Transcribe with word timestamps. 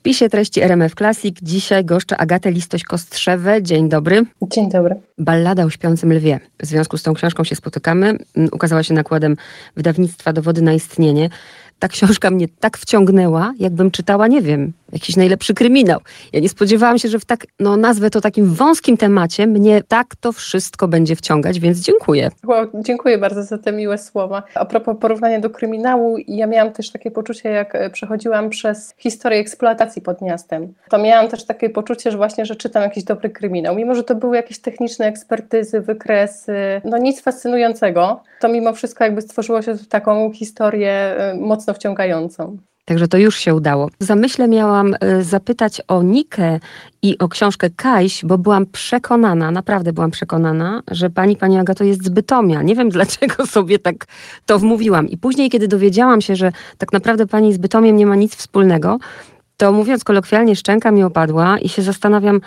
spisie 0.00 0.28
treści 0.28 0.62
RMF 0.62 0.94
Classic 0.94 1.36
dzisiaj 1.42 1.84
goszczę 1.84 2.16
Agatę 2.16 2.52
Listoś-Kostrzewę. 2.52 3.62
Dzień 3.62 3.88
dobry. 3.88 4.22
Dzień 4.42 4.70
dobry. 4.70 4.94
Ballada 5.18 5.64
o 5.64 5.70
śpiącym 5.70 6.12
lwie. 6.12 6.40
W 6.62 6.66
związku 6.66 6.98
z 6.98 7.02
tą 7.02 7.14
książką 7.14 7.44
się 7.44 7.56
spotykamy. 7.56 8.06
Mm, 8.08 8.48
ukazała 8.52 8.82
się 8.82 8.94
nakładem 8.94 9.36
wydawnictwa 9.76 10.32
Dowody 10.32 10.62
na 10.62 10.72
istnienie 10.72 11.30
ta 11.80 11.88
książka 11.88 12.30
mnie 12.30 12.46
tak 12.60 12.78
wciągnęła, 12.78 13.52
jakbym 13.58 13.90
czytała, 13.90 14.26
nie 14.26 14.42
wiem, 14.42 14.72
jakiś 14.92 15.16
najlepszy 15.16 15.54
kryminał. 15.54 16.00
Ja 16.32 16.40
nie 16.40 16.48
spodziewałam 16.48 16.98
się, 16.98 17.08
że 17.08 17.18
w 17.18 17.24
tak, 17.24 17.46
no 17.60 17.76
nazwę 17.76 18.10
to 18.10 18.20
takim 18.20 18.54
wąskim 18.54 18.96
temacie, 18.96 19.46
mnie 19.46 19.82
tak 19.88 20.16
to 20.16 20.32
wszystko 20.32 20.88
będzie 20.88 21.16
wciągać, 21.16 21.60
więc 21.60 21.78
dziękuję. 21.78 22.30
Wow, 22.46 22.66
dziękuję 22.74 23.18
bardzo 23.18 23.42
za 23.42 23.58
te 23.58 23.72
miłe 23.72 23.98
słowa. 23.98 24.42
A 24.54 24.64
propos 24.64 24.96
porównania 25.00 25.40
do 25.40 25.50
kryminału, 25.50 26.16
ja 26.28 26.46
miałam 26.46 26.72
też 26.72 26.90
takie 26.90 27.10
poczucie, 27.10 27.48
jak 27.48 27.74
e, 27.74 27.90
przechodziłam 27.90 28.50
przez 28.50 28.94
historię 28.98 29.38
eksploatacji 29.38 30.02
pod 30.02 30.22
miastem, 30.22 30.74
to 30.90 30.98
miałam 30.98 31.28
też 31.28 31.44
takie 31.44 31.70
poczucie, 31.70 32.10
że 32.10 32.16
właśnie, 32.16 32.46
że 32.46 32.56
czytam 32.56 32.82
jakiś 32.82 33.04
dobry 33.04 33.30
kryminał. 33.30 33.76
Mimo, 33.76 33.94
że 33.94 34.04
to 34.04 34.14
były 34.14 34.36
jakieś 34.36 34.58
techniczne 34.58 35.06
ekspertyzy, 35.06 35.80
wykresy, 35.80 36.54
no 36.84 36.98
nic 36.98 37.22
fascynującego, 37.22 38.22
to 38.40 38.48
mimo 38.48 38.72
wszystko 38.72 39.04
jakby 39.04 39.22
stworzyło 39.22 39.62
się 39.62 39.76
taką 39.88 40.32
historię 40.32 40.92
e, 40.92 41.34
mocno 41.34 41.74
wciągającą. 41.74 42.58
Także 42.84 43.08
to 43.08 43.18
już 43.18 43.38
się 43.38 43.54
udało. 43.54 43.88
W 44.00 44.04
zamyśle 44.04 44.48
miałam 44.48 44.94
e, 45.00 45.22
zapytać 45.22 45.82
o 45.88 46.02
Nikę 46.02 46.60
i 47.02 47.18
o 47.18 47.28
książkę 47.28 47.70
Kajś, 47.76 48.24
bo 48.24 48.38
byłam 48.38 48.66
przekonana, 48.66 49.50
naprawdę 49.50 49.92
byłam 49.92 50.10
przekonana, 50.10 50.82
że 50.90 51.10
pani, 51.10 51.36
pani 51.36 51.58
Agato 51.58 51.84
jest 51.84 52.04
z 52.04 52.08
Bytomia. 52.08 52.62
Nie 52.62 52.74
wiem, 52.74 52.88
dlaczego 52.98 53.46
sobie 53.46 53.78
tak 53.78 54.06
to 54.46 54.58
wmówiłam. 54.58 55.08
I 55.08 55.16
później, 55.16 55.50
kiedy 55.50 55.68
dowiedziałam 55.68 56.20
się, 56.20 56.36
że 56.36 56.52
tak 56.78 56.92
naprawdę 56.92 57.26
pani 57.26 57.52
z 57.52 57.58
Bytomiem 57.58 57.96
nie 57.96 58.06
ma 58.06 58.16
nic 58.16 58.36
wspólnego, 58.36 58.98
to 59.56 59.72
mówiąc 59.72 60.04
kolokwialnie, 60.04 60.56
szczęka 60.56 60.90
mi 60.90 61.02
opadła 61.02 61.58
i 61.58 61.68
się 61.68 61.82
zastanawiam, 61.82 62.40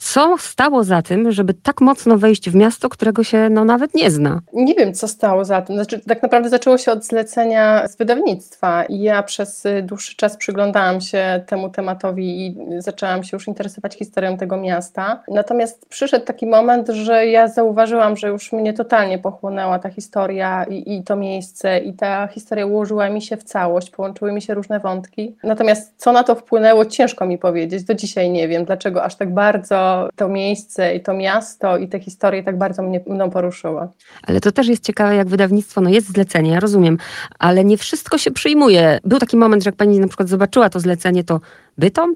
co 0.00 0.38
stało 0.38 0.84
za 0.84 1.02
tym, 1.02 1.32
żeby 1.32 1.54
tak 1.54 1.80
mocno 1.80 2.18
wejść 2.18 2.50
w 2.50 2.54
miasto, 2.54 2.88
którego 2.88 3.24
się 3.24 3.48
no, 3.50 3.64
nawet 3.64 3.94
nie 3.94 4.10
zna? 4.10 4.40
Nie 4.52 4.74
wiem, 4.74 4.94
co 4.94 5.08
stało 5.08 5.44
za 5.44 5.62
tym. 5.62 5.76
Znaczy, 5.76 6.00
tak 6.08 6.22
naprawdę 6.22 6.48
zaczęło 6.48 6.78
się 6.78 6.92
od 6.92 7.04
zlecenia 7.04 7.88
z 7.88 7.96
wydawnictwa 7.96 8.84
i 8.84 9.00
ja 9.00 9.22
przez 9.22 9.66
y, 9.66 9.82
dłuższy 9.82 10.16
czas 10.16 10.36
przyglądałam 10.36 11.00
się 11.00 11.44
temu 11.46 11.70
tematowi 11.70 12.46
i 12.46 12.56
zaczęłam 12.78 13.24
się 13.24 13.36
już 13.36 13.48
interesować 13.48 13.94
historią 13.94 14.36
tego 14.36 14.56
miasta. 14.56 15.22
Natomiast 15.28 15.86
przyszedł 15.88 16.24
taki 16.24 16.46
moment, 16.46 16.88
że 16.88 17.26
ja 17.26 17.48
zauważyłam, 17.48 18.16
że 18.16 18.28
już 18.28 18.52
mnie 18.52 18.72
totalnie 18.72 19.18
pochłonęła 19.18 19.78
ta 19.78 19.90
historia 19.90 20.64
i, 20.64 20.94
i 20.96 21.02
to 21.02 21.16
miejsce 21.16 21.78
i 21.78 21.92
ta 21.92 22.26
historia 22.26 22.66
ułożyła 22.66 23.10
mi 23.10 23.22
się 23.22 23.36
w 23.36 23.44
całość, 23.44 23.90
połączyły 23.90 24.32
mi 24.32 24.42
się 24.42 24.54
różne 24.54 24.80
wątki. 24.80 25.36
Natomiast 25.42 25.94
co 25.96 26.12
na 26.12 26.24
to 26.24 26.34
wpłynęło, 26.34 26.84
ciężko 26.84 27.26
mi 27.26 27.38
powiedzieć. 27.38 27.84
Do 27.84 27.94
dzisiaj 27.94 28.30
nie 28.30 28.48
wiem, 28.48 28.64
dlaczego 28.64 29.04
aż 29.04 29.14
tak 29.14 29.34
bardzo 29.34 29.89
to, 30.16 30.28
miejsce 30.28 30.94
i 30.94 31.00
to 31.00 31.14
miasto 31.14 31.76
i 31.76 31.88
te 31.88 32.00
historie 32.00 32.42
tak 32.42 32.58
bardzo 32.58 32.82
mnie 32.82 33.00
mną 33.06 33.30
poruszyło. 33.30 33.92
Ale 34.22 34.40
to 34.40 34.52
też 34.52 34.68
jest 34.68 34.84
ciekawe, 34.84 35.14
jak 35.14 35.28
wydawnictwo, 35.28 35.80
no 35.80 35.90
jest 35.90 36.12
zlecenie, 36.12 36.50
ja 36.50 36.60
rozumiem, 36.60 36.98
ale 37.38 37.64
nie 37.64 37.76
wszystko 37.76 38.18
się 38.18 38.30
przyjmuje. 38.30 38.98
Był 39.04 39.18
taki 39.18 39.36
moment, 39.36 39.62
że 39.64 39.68
jak 39.68 39.76
pani 39.76 40.00
na 40.00 40.08
przykład 40.08 40.28
zobaczyła 40.28 40.70
to 40.70 40.80
zlecenie, 40.80 41.24
to 41.24 41.40
Bytom? 41.78 42.14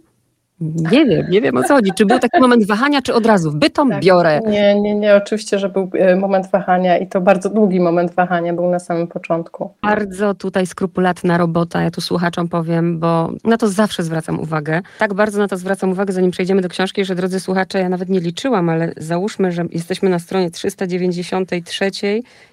Nie 0.60 1.06
wiem, 1.06 1.30
nie 1.30 1.41
wiem 1.41 1.56
o 1.56 1.62
co 1.62 1.74
chodzi. 1.74 1.91
Czy 1.97 2.06
był 2.06 2.19
taki 2.19 2.41
moment 2.41 2.66
wahania, 2.66 3.02
czy 3.02 3.14
od 3.14 3.27
razu 3.27 3.50
w 3.50 3.56
bytom 3.56 3.91
tak, 3.91 4.02
biorę? 4.02 4.41
Nie, 4.47 4.80
nie, 4.80 4.94
nie, 4.94 5.16
oczywiście, 5.16 5.58
że 5.58 5.69
był 5.69 5.91
e, 5.94 6.16
moment 6.16 6.50
wahania 6.50 6.98
i 6.98 7.06
to 7.06 7.20
bardzo 7.20 7.50
długi 7.50 7.80
moment 7.80 8.14
wahania 8.14 8.52
był 8.52 8.70
na 8.70 8.78
samym 8.78 9.06
początku. 9.06 9.74
Bardzo 9.83 10.34
tutaj 10.34 10.66
skrupulatna 10.66 11.38
robota, 11.38 11.83
ja 11.83 11.91
tu 11.91 12.00
słuchaczom 12.00 12.48
powiem, 12.48 12.98
bo 12.98 13.30
na 13.44 13.56
to 13.56 13.69
zawsze 13.69 14.02
zwracam 14.02 14.41
uwagę. 14.41 14.80
Tak 14.98 15.14
bardzo 15.14 15.38
na 15.38 15.48
to 15.48 15.56
zwracam 15.56 15.91
uwagę, 15.91 16.12
zanim 16.12 16.30
przejdziemy 16.30 16.62
do 16.62 16.68
książki, 16.68 17.05
że 17.05 17.14
drodzy 17.14 17.41
słuchacze, 17.41 17.78
ja 17.78 17.89
nawet 17.89 18.08
nie 18.08 18.20
liczyłam, 18.20 18.68
ale 18.68 18.92
załóżmy, 18.96 19.52
że 19.52 19.64
jesteśmy 19.70 20.08
na 20.08 20.18
stronie 20.18 20.50
393 20.50 21.91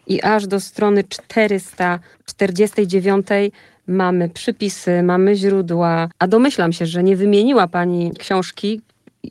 i 0.08 0.21
aż 0.21 0.47
do 0.47 0.59
strony 0.59 1.03
449 1.03 3.27
mamy 3.91 4.29
przypisy, 4.29 5.03
mamy 5.03 5.35
źródła, 5.35 6.09
a 6.19 6.27
domyślam 6.27 6.73
się, 6.73 6.85
że 6.85 7.03
nie 7.03 7.15
wymieniła 7.15 7.67
Pani 7.67 8.11
książki, 8.19 8.81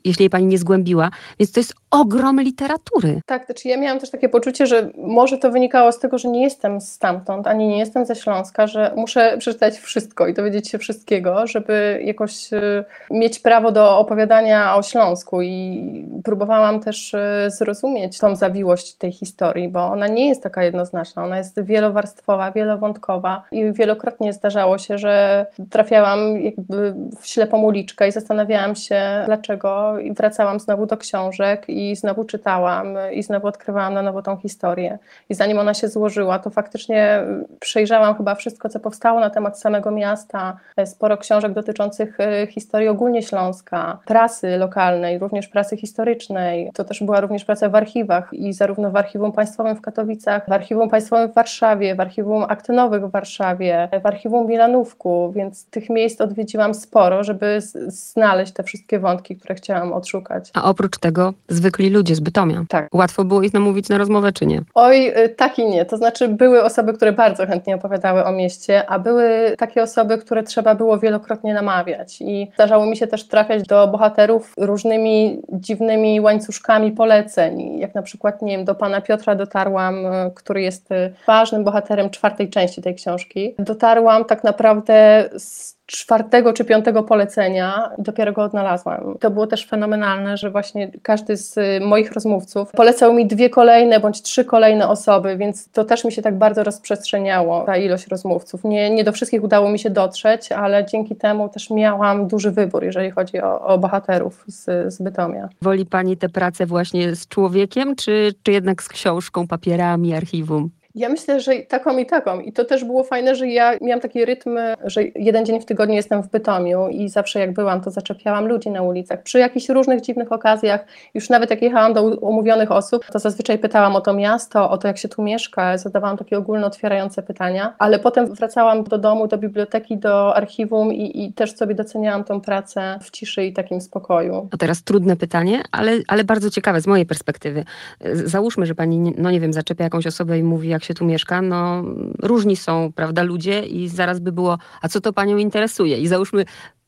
jeśli 0.05 0.23
jej 0.23 0.29
pani 0.29 0.45
nie 0.45 0.57
zgłębiła. 0.57 1.11
Więc 1.39 1.51
to 1.51 1.59
jest 1.59 1.80
ogrom 1.91 2.41
literatury. 2.41 3.21
Tak, 3.25 3.45
znaczy 3.45 3.67
ja 3.67 3.77
miałam 3.77 3.99
też 3.99 4.09
takie 4.09 4.29
poczucie, 4.29 4.67
że 4.67 4.89
może 4.97 5.37
to 5.37 5.51
wynikało 5.51 5.91
z 5.91 5.99
tego, 5.99 6.17
że 6.17 6.29
nie 6.29 6.43
jestem 6.43 6.81
stamtąd, 6.81 7.47
ani 7.47 7.67
nie 7.67 7.79
jestem 7.79 8.05
ze 8.05 8.15
Śląska, 8.15 8.67
że 8.67 8.93
muszę 8.95 9.37
przeczytać 9.37 9.77
wszystko 9.77 10.27
i 10.27 10.33
dowiedzieć 10.33 10.69
się 10.69 10.77
wszystkiego, 10.77 11.47
żeby 11.47 12.01
jakoś 12.03 12.53
y, 12.53 12.83
mieć 13.11 13.39
prawo 13.39 13.71
do 13.71 13.97
opowiadania 13.97 14.75
o 14.75 14.83
Śląsku 14.83 15.41
i 15.41 16.05
próbowałam 16.23 16.79
też 16.79 17.13
y, 17.13 17.19
zrozumieć 17.47 18.17
tą 18.17 18.35
zawiłość 18.35 18.93
tej 18.95 19.11
historii, 19.11 19.69
bo 19.69 19.85
ona 19.85 20.07
nie 20.07 20.27
jest 20.27 20.43
taka 20.43 20.63
jednoznaczna, 20.63 21.23
ona 21.23 21.37
jest 21.37 21.63
wielowarstwowa, 21.63 22.51
wielowątkowa 22.51 23.43
i 23.51 23.73
wielokrotnie 23.73 24.33
zdarzało 24.33 24.77
się, 24.77 24.97
że 24.97 25.45
trafiałam 25.69 26.41
jakby 26.41 26.93
w 27.21 27.27
ślepą 27.27 27.61
uliczkę 27.61 28.07
i 28.07 28.11
zastanawiałam 28.11 28.75
się, 28.75 29.01
dlaczego 29.25 29.99
i 29.99 30.13
wracałam 30.13 30.59
znowu 30.59 30.85
do 30.85 30.97
książek 30.97 31.65
i 31.67 31.80
znowu 31.95 32.25
czytałam 32.25 32.87
i 33.13 33.23
znowu 33.23 33.47
odkrywałam 33.47 33.93
na 33.93 34.01
nowo 34.01 34.21
tą 34.21 34.37
historię. 34.37 34.99
I 35.29 35.33
zanim 35.33 35.59
ona 35.59 35.73
się 35.73 35.87
złożyła, 35.87 36.39
to 36.39 36.49
faktycznie 36.49 37.23
przejrzałam 37.59 38.15
chyba 38.15 38.35
wszystko, 38.35 38.69
co 38.69 38.79
powstało 38.79 39.19
na 39.19 39.29
temat 39.29 39.59
samego 39.59 39.91
miasta, 39.91 40.57
sporo 40.85 41.17
książek 41.17 41.53
dotyczących 41.53 42.19
e, 42.19 42.47
historii 42.47 42.87
ogólnie 42.87 43.21
Śląska, 43.21 43.99
prasy 44.05 44.57
lokalnej, 44.57 45.19
również 45.19 45.47
prasy 45.47 45.77
historycznej. 45.77 46.71
To 46.73 46.83
też 46.83 47.03
była 47.03 47.21
również 47.21 47.45
praca 47.45 47.69
w 47.69 47.75
archiwach 47.75 48.29
i 48.33 48.53
zarówno 48.53 48.91
w 48.91 48.95
Archiwum 48.95 49.31
Państwowym 49.31 49.75
w 49.75 49.81
Katowicach, 49.81 50.49
w 50.49 50.51
Archiwum 50.51 50.89
Państwowym 50.89 51.31
w 51.31 51.33
Warszawie, 51.33 51.95
w 51.95 51.99
Archiwum 51.99 52.43
Aktynowych 52.43 53.05
w 53.05 53.11
Warszawie, 53.11 53.89
w 54.03 54.05
Archiwum 54.05 54.47
Milanówku, 54.47 55.31
więc 55.35 55.65
tych 55.65 55.89
miejsc 55.89 56.21
odwiedziłam 56.21 56.73
sporo, 56.73 57.23
żeby 57.23 57.59
znaleźć 57.87 58.53
te 58.53 58.63
wszystkie 58.63 58.99
wątki, 58.99 59.35
które 59.35 59.55
chciałam 59.55 59.93
odszukać. 59.93 60.49
A 60.53 60.63
oprócz 60.63 60.97
tego 60.97 61.33
zwykli 61.71 61.89
ludzie 61.89 62.15
z 62.15 62.19
Bytomia. 62.19 62.63
Tak. 62.69 62.87
Łatwo 62.93 63.23
było 63.23 63.41
ich 63.41 63.53
namówić 63.53 63.89
na 63.89 63.97
rozmowę, 63.97 64.31
czy 64.31 64.45
nie? 64.45 64.61
Oj, 64.73 65.07
y, 65.07 65.29
tak 65.29 65.59
i 65.59 65.65
nie. 65.65 65.85
To 65.85 65.97
znaczy 65.97 66.27
były 66.27 66.63
osoby, 66.63 66.93
które 66.93 67.11
bardzo 67.11 67.45
chętnie 67.45 67.75
opowiadały 67.75 68.25
o 68.25 68.31
mieście, 68.31 68.89
a 68.89 68.99
były 68.99 69.55
takie 69.57 69.83
osoby, 69.83 70.17
które 70.17 70.43
trzeba 70.43 70.75
było 70.75 70.99
wielokrotnie 70.99 71.53
namawiać. 71.53 72.21
I 72.21 72.51
zdarzało 72.53 72.85
mi 72.85 72.97
się 72.97 73.07
też 73.07 73.27
trafiać 73.27 73.63
do 73.63 73.87
bohaterów 73.87 74.53
różnymi 74.57 75.41
dziwnymi 75.49 76.21
łańcuszkami 76.21 76.91
poleceń. 76.91 77.79
Jak 77.79 77.95
na 77.95 78.01
przykład, 78.01 78.41
nie 78.41 78.57
wiem, 78.57 78.65
do 78.65 78.75
pana 78.75 79.01
Piotra 79.01 79.35
dotarłam, 79.35 80.05
y, 80.05 80.31
który 80.35 80.61
jest 80.61 80.91
y, 80.91 81.13
ważnym 81.27 81.63
bohaterem 81.63 82.09
czwartej 82.09 82.49
części 82.49 82.81
tej 82.81 82.95
książki. 82.95 83.55
Dotarłam 83.59 84.25
tak 84.25 84.43
naprawdę 84.43 85.29
z 85.37 85.80
czwartego 85.91 86.53
czy 86.53 86.65
piątego 86.65 87.03
polecenia 87.03 87.89
dopiero 87.97 88.33
go 88.33 88.43
odnalazłam. 88.43 89.15
To 89.19 89.31
było 89.31 89.47
też 89.47 89.65
fenomenalne, 89.65 90.37
że 90.37 90.51
właśnie 90.51 90.91
każdy 91.01 91.37
z 91.37 91.57
y, 91.57 91.79
moich 91.81 92.11
rozmówców 92.11 92.71
polecał 92.71 93.13
mi 93.13 93.25
dwie 93.25 93.49
kolejne 93.49 93.99
bądź 93.99 94.21
trzy 94.21 94.45
kolejne 94.45 94.89
osoby, 94.89 95.37
więc 95.37 95.69
to 95.69 95.85
też 95.85 96.05
mi 96.05 96.11
się 96.11 96.21
tak 96.21 96.37
bardzo 96.37 96.63
rozprzestrzeniało, 96.63 97.63
ta 97.65 97.77
ilość 97.77 98.07
rozmówców. 98.07 98.63
Nie, 98.63 98.89
nie 98.89 99.03
do 99.03 99.11
wszystkich 99.11 99.43
udało 99.43 99.69
mi 99.69 99.79
się 99.79 99.89
dotrzeć, 99.89 100.51
ale 100.51 100.85
dzięki 100.85 101.15
temu 101.15 101.49
też 101.49 101.69
miałam 101.69 102.27
duży 102.27 102.51
wybór, 102.51 102.83
jeżeli 102.83 103.11
chodzi 103.11 103.41
o, 103.41 103.61
o 103.61 103.77
bohaterów 103.77 104.43
z, 104.47 104.93
z 104.93 105.01
Bytomia. 105.01 105.49
Woli 105.61 105.85
Pani 105.85 106.17
tę 106.17 106.29
pracę 106.29 106.65
właśnie 106.65 107.15
z 107.15 107.27
człowiekiem, 107.27 107.95
czy, 107.95 108.33
czy 108.43 108.51
jednak 108.51 108.83
z 108.83 108.87
książką, 108.87 109.47
papierami, 109.47 110.13
archiwum? 110.13 110.69
Ja 110.95 111.09
myślę, 111.09 111.39
że 111.39 111.51
taką 111.67 111.97
i 111.97 112.05
taką. 112.05 112.39
I 112.39 112.53
to 112.53 112.65
też 112.65 112.83
było 112.83 113.03
fajne, 113.03 113.35
że 113.35 113.47
ja 113.47 113.73
miałam 113.81 114.01
taki 114.01 114.25
rytm, 114.25 114.57
że 114.85 115.03
jeden 115.15 115.45
dzień 115.45 115.61
w 115.61 115.65
tygodniu 115.65 115.95
jestem 115.95 116.23
w 116.23 116.29
Bytomiu 116.29 116.87
i 116.89 117.09
zawsze 117.09 117.39
jak 117.39 117.53
byłam, 117.53 117.81
to 117.81 117.91
zaczepiałam 117.91 118.47
ludzi 118.47 118.69
na 118.69 118.81
ulicach. 118.81 119.23
Przy 119.23 119.39
jakichś 119.39 119.69
różnych 119.69 120.01
dziwnych 120.01 120.31
okazjach, 120.31 120.85
już 121.13 121.29
nawet 121.29 121.49
jak 121.49 121.61
jechałam 121.61 121.93
do 121.93 122.03
umówionych 122.03 122.71
osób, 122.71 123.05
to 123.05 123.19
zazwyczaj 123.19 123.59
pytałam 123.59 123.95
o 123.95 124.01
to 124.01 124.13
miasto, 124.13 124.69
o 124.69 124.77
to 124.77 124.87
jak 124.87 124.97
się 124.97 125.07
tu 125.07 125.23
mieszka, 125.23 125.77
zadawałam 125.77 126.17
takie 126.17 126.37
ogólno 126.37 126.67
otwierające 126.67 127.23
pytania, 127.23 127.75
ale 127.79 127.99
potem 127.99 128.33
wracałam 128.35 128.83
do 128.83 128.97
domu, 128.97 129.27
do 129.27 129.37
biblioteki, 129.37 129.97
do 129.97 130.35
archiwum 130.35 130.93
i, 130.93 131.25
i 131.25 131.33
też 131.33 131.55
sobie 131.55 131.75
doceniałam 131.75 132.23
tą 132.23 132.41
pracę 132.41 132.99
w 133.01 133.11
ciszy 133.11 133.45
i 133.45 133.53
takim 133.53 133.81
spokoju. 133.81 134.49
A 134.51 134.57
teraz 134.57 134.83
trudne 134.83 135.15
pytanie, 135.15 135.61
ale, 135.71 135.91
ale 136.07 136.23
bardzo 136.23 136.49
ciekawe 136.49 136.81
z 136.81 136.87
mojej 136.87 137.05
perspektywy. 137.05 137.65
Załóżmy, 138.13 138.65
że 138.65 138.75
pani, 138.75 139.13
no 139.17 139.31
nie 139.31 139.39
wiem, 139.39 139.53
zaczepia 139.53 139.83
jakąś 139.83 140.07
osobę 140.07 140.39
i 140.39 140.43
mówi, 140.43 140.69
jak 140.69 140.80
jak 140.81 140.87
się 140.87 140.93
tu 140.93 141.05
mieszka, 141.05 141.41
no 141.41 141.83
różni 142.19 142.55
są, 142.55 142.91
prawda, 142.95 143.23
ludzie 143.23 143.59
i 143.65 143.87
zaraz 143.87 144.19
by 144.19 144.31
było, 144.31 144.57
a 144.81 144.87
co 144.87 145.01
to 145.01 145.13
panią 145.13 145.37
interesuje? 145.37 145.97
I 145.97 146.07
załóżmy, 146.07 146.45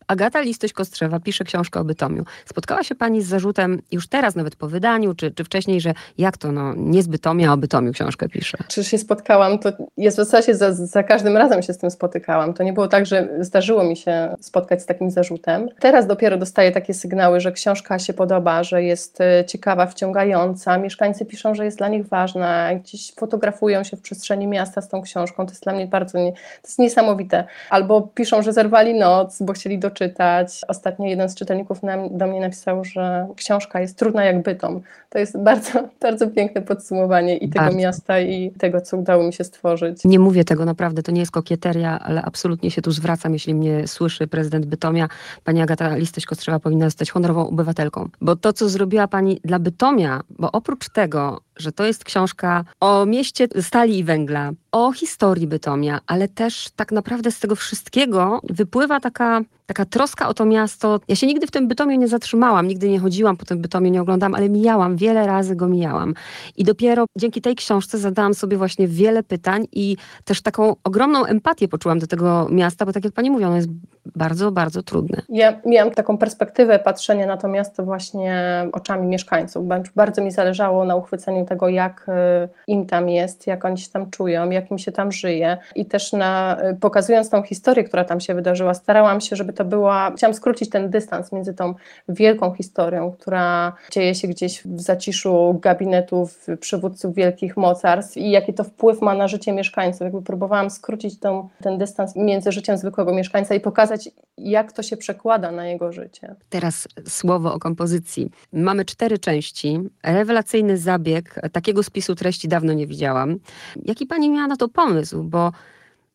Agata 0.07 0.41
Listoś-Kostrzewa 0.41 1.19
pisze 1.19 1.43
książkę 1.43 1.79
o 1.79 1.83
Bytomiu. 1.83 2.23
Spotkała 2.45 2.83
się 2.83 2.95
pani 2.95 3.21
z 3.21 3.27
zarzutem 3.27 3.81
już 3.91 4.07
teraz, 4.07 4.35
nawet 4.35 4.55
po 4.55 4.67
wydaniu, 4.67 5.15
czy, 5.15 5.31
czy 5.31 5.43
wcześniej, 5.43 5.81
że 5.81 5.93
jak 6.17 6.37
to, 6.37 6.51
no, 6.51 6.73
nie 6.77 7.03
z 7.03 7.07
Bytomia, 7.07 7.53
o 7.53 7.57
Bytomiu 7.57 7.91
książkę 7.91 8.29
pisze? 8.29 8.57
Czy 8.67 8.83
się 8.83 8.97
spotkałam, 8.97 9.59
to 9.59 9.69
jest 9.97 10.17
w 10.17 10.23
zasadzie 10.25 10.55
za, 10.55 10.73
za 10.73 11.03
każdym 11.03 11.37
razem 11.37 11.61
się 11.63 11.73
z 11.73 11.77
tym 11.77 11.91
spotykałam. 11.91 12.53
To 12.53 12.63
nie 12.63 12.73
było 12.73 12.87
tak, 12.87 13.05
że 13.05 13.29
zdarzyło 13.39 13.83
mi 13.83 13.97
się 13.97 14.35
spotkać 14.41 14.81
z 14.81 14.85
takim 14.85 15.11
zarzutem. 15.11 15.69
Teraz 15.79 16.07
dopiero 16.07 16.37
dostaję 16.37 16.71
takie 16.71 16.93
sygnały, 16.93 17.39
że 17.39 17.51
książka 17.51 17.99
się 17.99 18.13
podoba, 18.13 18.63
że 18.63 18.83
jest 18.83 19.21
e, 19.21 19.45
ciekawa, 19.45 19.85
wciągająca. 19.85 20.77
Mieszkańcy 20.77 21.25
piszą, 21.25 21.55
że 21.55 21.65
jest 21.65 21.77
dla 21.77 21.87
nich 21.87 22.07
ważna, 22.07 22.75
gdzieś 22.75 23.13
fotografują 23.15 23.83
się 23.83 23.97
w 23.97 24.01
przestrzeni 24.01 24.47
miasta 24.47 24.81
z 24.81 24.89
tą 24.89 25.01
książką. 25.01 25.45
To 25.45 25.51
jest 25.51 25.63
dla 25.63 25.73
mnie 25.73 25.87
bardzo 25.87 26.17
nie, 26.19 26.31
to 26.31 26.67
jest 26.67 26.79
niesamowite. 26.79 27.43
Albo 27.69 28.01
piszą, 28.01 28.41
że 28.41 28.53
zerwali 28.53 28.93
noc, 28.99 29.41
bo 29.41 29.53
chcieli 29.53 29.79
doczytać. 29.93 30.61
Ostatnio 30.67 31.05
jeden 31.05 31.29
z 31.29 31.35
czytelników 31.35 31.79
do 32.11 32.27
mnie 32.27 32.39
napisał, 32.39 32.85
że 32.85 33.27
książka 33.35 33.79
jest 33.79 33.97
trudna 33.97 34.23
jak 34.25 34.41
bytom. 34.41 34.81
To 35.09 35.19
jest 35.19 35.37
bardzo, 35.37 35.89
bardzo 36.01 36.27
piękne 36.27 36.61
podsumowanie 36.61 37.37
i 37.37 37.49
tego 37.49 37.65
bardzo. 37.65 37.77
miasta, 37.77 38.19
i 38.19 38.51
tego, 38.51 38.81
co 38.81 38.97
udało 38.97 39.23
mi 39.23 39.33
się 39.33 39.43
stworzyć. 39.43 40.05
Nie 40.05 40.19
mówię 40.19 40.43
tego 40.43 40.65
naprawdę, 40.65 41.03
to 41.03 41.11
nie 41.11 41.19
jest 41.19 41.31
kokieteria, 41.31 41.99
ale 41.99 42.21
absolutnie 42.21 42.71
się 42.71 42.81
tu 42.81 42.91
zwracam, 42.91 43.33
jeśli 43.33 43.55
mnie 43.55 43.87
słyszy 43.87 44.27
prezydent 44.27 44.65
Bytomia. 44.65 45.07
Pani 45.43 45.61
Agata 45.61 45.95
Listoś-Kostrzewa 45.97 46.59
powinna 46.59 46.85
zostać 46.85 47.11
honorową 47.11 47.47
obywatelką. 47.47 48.09
Bo 48.21 48.35
to, 48.35 48.53
co 48.53 48.69
zrobiła 48.69 49.07
pani 49.07 49.39
dla 49.43 49.59
Bytomia, 49.59 50.21
bo 50.29 50.51
oprócz 50.51 50.89
tego, 50.89 51.41
że 51.57 51.71
to 51.71 51.85
jest 51.85 52.03
książka 52.03 52.63
o 52.79 53.05
mieście 53.05 53.47
stali 53.61 53.99
i 53.99 54.03
węgla, 54.03 54.51
o 54.73 54.91
historii 54.91 55.47
Bytomia, 55.47 55.99
ale 56.07 56.27
też 56.27 56.69
tak 56.75 56.91
naprawdę 56.91 57.31
z 57.31 57.39
tego 57.39 57.55
wszystkiego 57.55 58.41
wypływa 58.49 58.99
taka, 58.99 59.41
taka 59.65 59.85
troska 59.85 60.27
o 60.27 60.33
to 60.33 60.45
miasto. 60.45 60.99
Ja 61.07 61.15
się 61.15 61.27
nigdy 61.27 61.47
w 61.47 61.51
tym 61.51 61.67
Bytomiu 61.67 61.97
nie 61.97 62.07
zatrzymałam, 62.07 62.67
nigdy 62.67 62.89
nie 62.89 62.99
chodziłam 62.99 63.37
po 63.37 63.45
tym 63.45 63.61
Bytomiu, 63.61 63.89
nie 63.91 64.01
oglądam, 64.01 64.35
ale 64.35 64.49
mijałam, 64.49 64.97
wiele 64.97 65.27
razy 65.27 65.55
go 65.55 65.67
mijałam. 65.67 66.13
I 66.57 66.63
dopiero 66.63 67.05
dzięki 67.17 67.41
tej 67.41 67.55
książce 67.55 67.97
zadałam 67.97 68.33
sobie 68.33 68.57
właśnie 68.57 68.87
wiele 68.87 69.23
pytań 69.23 69.67
i 69.71 69.97
też 70.25 70.41
taką 70.41 70.75
ogromną 70.83 71.25
empatię 71.25 71.67
poczułam 71.67 71.99
do 71.99 72.07
tego 72.07 72.47
miasta, 72.51 72.85
bo 72.85 72.93
tak 72.93 73.05
jak 73.05 73.13
pani 73.13 73.31
mówi, 73.31 73.45
ono 73.45 73.55
jest 73.55 73.69
bardzo, 74.15 74.51
bardzo 74.51 74.83
trudne. 74.83 75.21
Ja 75.29 75.61
miałam 75.65 75.91
taką 75.91 76.17
perspektywę 76.17 76.79
patrzenia 76.79 77.25
na 77.25 77.37
to 77.37 77.47
miasto 77.47 77.83
właśnie 77.83 78.65
oczami 78.71 79.07
mieszkańców. 79.07 79.67
Bardzo 79.95 80.21
mi 80.21 80.31
zależało 80.31 80.85
na 80.85 80.95
uchwyceniu 80.95 81.45
tego, 81.45 81.69
jak 81.69 82.05
y, 82.09 82.49
im 82.67 82.85
tam 82.85 83.09
jest, 83.09 83.47
jak 83.47 83.65
oni 83.65 83.77
się 83.77 83.89
tam 83.89 84.09
czują, 84.09 84.49
jak 84.49 84.71
im 84.71 84.77
się 84.77 84.91
tam 84.91 85.11
żyje. 85.11 85.57
I 85.75 85.85
też 85.85 86.13
na, 86.13 86.57
y, 86.71 86.75
pokazując 86.75 87.29
tą 87.29 87.43
historię, 87.43 87.83
która 87.83 88.03
tam 88.03 88.19
się 88.19 88.35
wydarzyła, 88.35 88.73
starałam 88.73 89.21
się, 89.21 89.35
żeby 89.35 89.53
to 89.53 89.65
była, 89.65 90.11
chciałam 90.15 90.33
skrócić 90.33 90.69
ten 90.69 90.89
dystans 90.89 91.31
między 91.31 91.53
tą 91.53 91.73
wielką 92.09 92.53
historią, 92.53 93.11
która 93.11 93.73
dzieje 93.91 94.15
się 94.15 94.27
gdzieś 94.27 94.63
w 94.67 94.81
zaciszu 94.81 95.59
gabinetów 95.61 96.47
przywódców 96.59 97.15
wielkich 97.15 97.57
mocarstw 97.57 98.17
i 98.17 98.31
jaki 98.31 98.53
to 98.53 98.63
wpływ 98.63 99.01
ma 99.01 99.13
na 99.13 99.27
życie 99.27 99.53
mieszkańców. 99.53 100.01
Jakby 100.01 100.21
próbowałam 100.21 100.69
skrócić 100.69 101.19
tą, 101.19 101.49
ten 101.61 101.77
dystans 101.77 102.15
między 102.15 102.51
życiem 102.51 102.77
zwykłego 102.77 103.13
mieszkańca 103.13 103.55
i 103.55 103.59
pokazać, 103.59 103.92
jak 104.37 104.71
to 104.71 104.83
się 104.83 104.97
przekłada 104.97 105.51
na 105.51 105.67
jego 105.67 105.91
życie. 105.91 106.35
Teraz 106.49 106.87
słowo 107.07 107.53
o 107.53 107.59
kompozycji. 107.59 108.31
Mamy 108.53 108.85
cztery 108.85 109.19
części. 109.19 109.79
Rewelacyjny 110.03 110.77
zabieg 110.77 111.39
Takiego 111.51 111.83
spisu 111.83 112.15
treści 112.15 112.47
dawno 112.47 112.73
nie 112.73 112.87
widziałam. 112.87 113.39
Jaki 113.85 114.05
pani 114.05 114.29
miała 114.29 114.47
na 114.47 114.55
to 114.55 114.67
pomysł? 114.67 115.23
Bo 115.23 115.51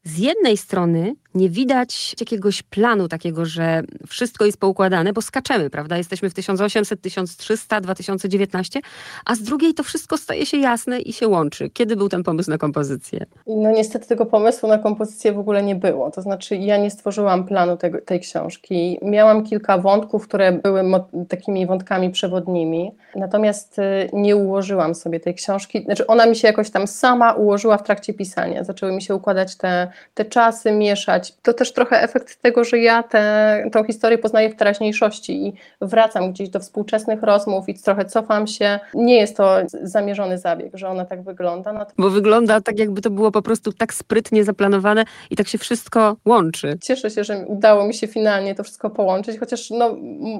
z 0.04 0.18
jednej 0.18 0.56
strony 0.56 1.14
nie 1.34 1.50
widać 1.50 2.16
jakiegoś 2.20 2.62
planu 2.62 3.08
takiego, 3.08 3.46
że 3.46 3.82
wszystko 4.06 4.44
jest 4.44 4.60
poukładane, 4.60 5.12
bo 5.12 5.22
skaczemy, 5.22 5.70
prawda? 5.70 5.96
Jesteśmy 5.96 6.30
w 6.30 6.34
1800, 6.34 7.00
1300, 7.00 7.80
2019, 7.80 8.80
a 9.24 9.34
z 9.34 9.42
drugiej 9.42 9.74
to 9.74 9.82
wszystko 9.82 10.18
staje 10.18 10.46
się 10.46 10.56
jasne 10.56 11.00
i 11.00 11.12
się 11.12 11.28
łączy. 11.28 11.70
Kiedy 11.70 11.96
był 11.96 12.08
ten 12.08 12.22
pomysł 12.22 12.50
na 12.50 12.58
kompozycję? 12.58 13.26
No 13.46 13.70
niestety 13.70 14.06
tego 14.06 14.26
pomysłu 14.26 14.68
na 14.68 14.78
kompozycję 14.78 15.32
w 15.32 15.38
ogóle 15.38 15.62
nie 15.62 15.74
było. 15.74 16.10
To 16.10 16.22
znaczy 16.22 16.56
ja 16.56 16.76
nie 16.76 16.90
stworzyłam 16.90 17.44
planu 17.46 17.76
tego, 17.76 18.00
tej 18.00 18.20
książki. 18.20 18.98
Miałam 19.02 19.44
kilka 19.44 19.78
wątków, 19.78 20.28
które 20.28 20.52
były 20.52 20.82
takimi 21.28 21.66
wątkami 21.66 22.10
przewodnimi, 22.10 22.90
natomiast 23.16 23.78
y, 23.78 23.82
nie 24.12 24.36
ułożyłam 24.36 24.94
sobie 24.94 25.20
tej 25.20 25.34
książki. 25.34 25.84
Znaczy 25.84 26.06
ona 26.06 26.26
mi 26.26 26.36
się 26.36 26.48
jakoś 26.48 26.70
tam 26.70 26.86
sama 26.86 27.32
ułożyła 27.32 27.78
w 27.78 27.82
trakcie 27.82 28.14
pisania. 28.14 28.64
Zaczęły 28.64 28.92
mi 28.92 29.02
się 29.02 29.14
układać 29.14 29.56
te, 29.56 29.88
te 30.14 30.24
czasy, 30.24 30.72
mieszać 30.72 31.17
to 31.42 31.54
też 31.54 31.72
trochę 31.72 32.02
efekt 32.02 32.42
tego, 32.42 32.64
że 32.64 32.78
ja 32.78 33.02
tę 33.02 33.84
historię 33.86 34.18
poznaję 34.18 34.50
w 34.50 34.56
teraźniejszości 34.56 35.46
i 35.46 35.52
wracam 35.80 36.32
gdzieś 36.32 36.48
do 36.48 36.60
współczesnych 36.60 37.22
rozmów 37.22 37.68
i 37.68 37.74
trochę 37.74 38.04
cofam 38.04 38.46
się. 38.46 38.80
Nie 38.94 39.16
jest 39.16 39.36
to 39.36 39.56
zamierzony 39.82 40.38
zabieg, 40.38 40.70
że 40.74 40.88
ona 40.88 41.04
tak 41.04 41.22
wygląda. 41.22 41.72
No 41.72 41.84
to... 41.84 41.92
Bo 41.98 42.10
wygląda 42.10 42.60
tak, 42.60 42.78
jakby 42.78 43.00
to 43.00 43.10
było 43.10 43.30
po 43.30 43.42
prostu 43.42 43.72
tak 43.72 43.94
sprytnie 43.94 44.44
zaplanowane 44.44 45.04
i 45.30 45.36
tak 45.36 45.48
się 45.48 45.58
wszystko 45.58 46.16
łączy. 46.24 46.78
Cieszę 46.82 47.10
się, 47.10 47.24
że 47.24 47.46
udało 47.46 47.86
mi 47.86 47.94
się 47.94 48.06
finalnie 48.06 48.54
to 48.54 48.64
wszystko 48.64 48.90
połączyć, 48.90 49.38
chociaż 49.38 49.70
no, 49.70 49.96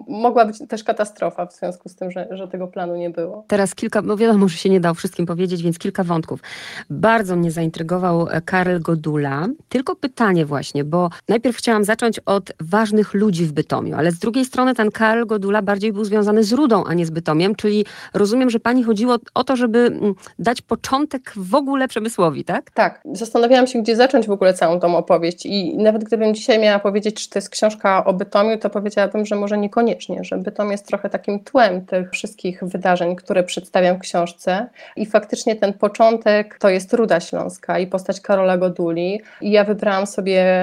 mogła 0.09 0.45
być 0.45 0.57
też 0.69 0.85
katastrofa 0.85 1.47
w 1.47 1.55
związku 1.55 1.89
z 1.89 1.97
tym, 1.97 2.11
że, 2.11 2.29
że 2.31 2.49
tego 2.49 2.67
planu 2.67 2.97
nie 2.97 3.11
było. 3.11 3.45
Teraz 3.49 3.75
kilka, 3.75 4.03
no 4.03 4.17
wiadomo, 4.17 4.49
że 4.49 4.57
się 4.57 4.71
nie 4.71 4.81
dało 4.81 4.95
wszystkim 4.95 5.27
powiedzieć, 5.27 5.63
więc 5.63 5.79
kilka 5.79 6.05
wątków. 6.05 6.41
Bardzo 6.91 7.37
mnie 7.37 7.51
zaintrygował 7.51 8.27
Karel 8.45 8.81
Godula. 8.81 9.49
Tylko 9.69 9.97
pytanie 9.97 10.47
właśnie, 10.47 10.68
właśnie, 10.69 10.85
bo 10.85 11.11
najpierw 11.29 11.57
chciałam 11.57 11.85
zacząć 11.85 12.21
od 12.27 12.53
ważnych 12.61 13.15
ludzi 13.15 13.45
w 13.45 13.53
Bytomiu, 13.53 13.97
ale 13.97 14.11
z 14.11 14.19
drugiej 14.19 14.45
strony 14.45 14.75
ten 14.75 14.91
Karl 14.91 15.27
Godula 15.27 15.63
bardziej 15.63 15.93
był 15.93 16.05
związany 16.05 16.45
z 16.45 16.53
Rudą, 16.53 16.85
a 16.85 16.95
nie 16.95 17.07
z 17.07 17.11
Bytomiem, 17.11 17.55
czyli 17.55 17.85
rozumiem, 18.15 18.51
że 18.51 18.61
pani 18.61 18.85
chodziło 18.85 19.17
o 19.35 19.45
to, 19.45 19.57
żeby 19.57 19.79
mm, 19.79 20.15
dać 20.39 20.63
początek 20.63 21.33
w 21.37 21.55
ogóle 21.55 21.89
przemysłowi, 21.89 22.45
tak? 22.45 22.71
Tak. 22.71 23.01
Zastanawiałam 23.13 23.67
się, 23.67 23.83
gdzie 23.83 23.97
zacząć 23.97 24.27
w 24.27 24.31
ogóle 24.31 24.55
całą 24.55 24.81
tą 24.81 24.97
opowieść 24.97 25.47
i 25.47 25.77
nawet 25.77 26.05
gdybym 26.05 26.35
dzisiaj 26.35 26.59
miała 26.59 26.79
powiedzieć, 26.79 27.15
czy 27.23 27.31
to 27.31 27.39
jest 27.39 27.51
książka 27.51 28.05
o 28.05 28.13
Bytomiu, 28.13 28.59
to 28.59 28.71
powiedziałabym, 28.71 29.27
że 29.27 29.37
może 29.37 29.59
niekoniecznie, 29.59 30.25
że 30.25 30.37
Bytom 30.37 30.71
jest 30.71 30.87
trochę 30.87 31.11
takim 31.11 31.41
tłem 31.41 31.87
tych 31.87 32.11
wszystkich 32.11 32.65
wydarzeń, 32.65 33.17
które 33.17 33.43
przedstawiam 33.43 33.97
w 33.97 34.01
książce 34.01 34.67
i 34.97 35.07
faktycznie 35.07 35.57
ten 35.57 35.73
początek 35.73 36.59
to 36.59 36.69
jest 36.69 36.93
Ruda 36.93 37.21
Śląska 37.21 37.79
i 37.79 37.87
postać 37.87 38.21
Karola 38.21 38.59
Goduli 38.59 39.21
i 39.41 39.51
ja 39.51 39.65
wybrałam 39.65 40.07
sobie 40.07 40.58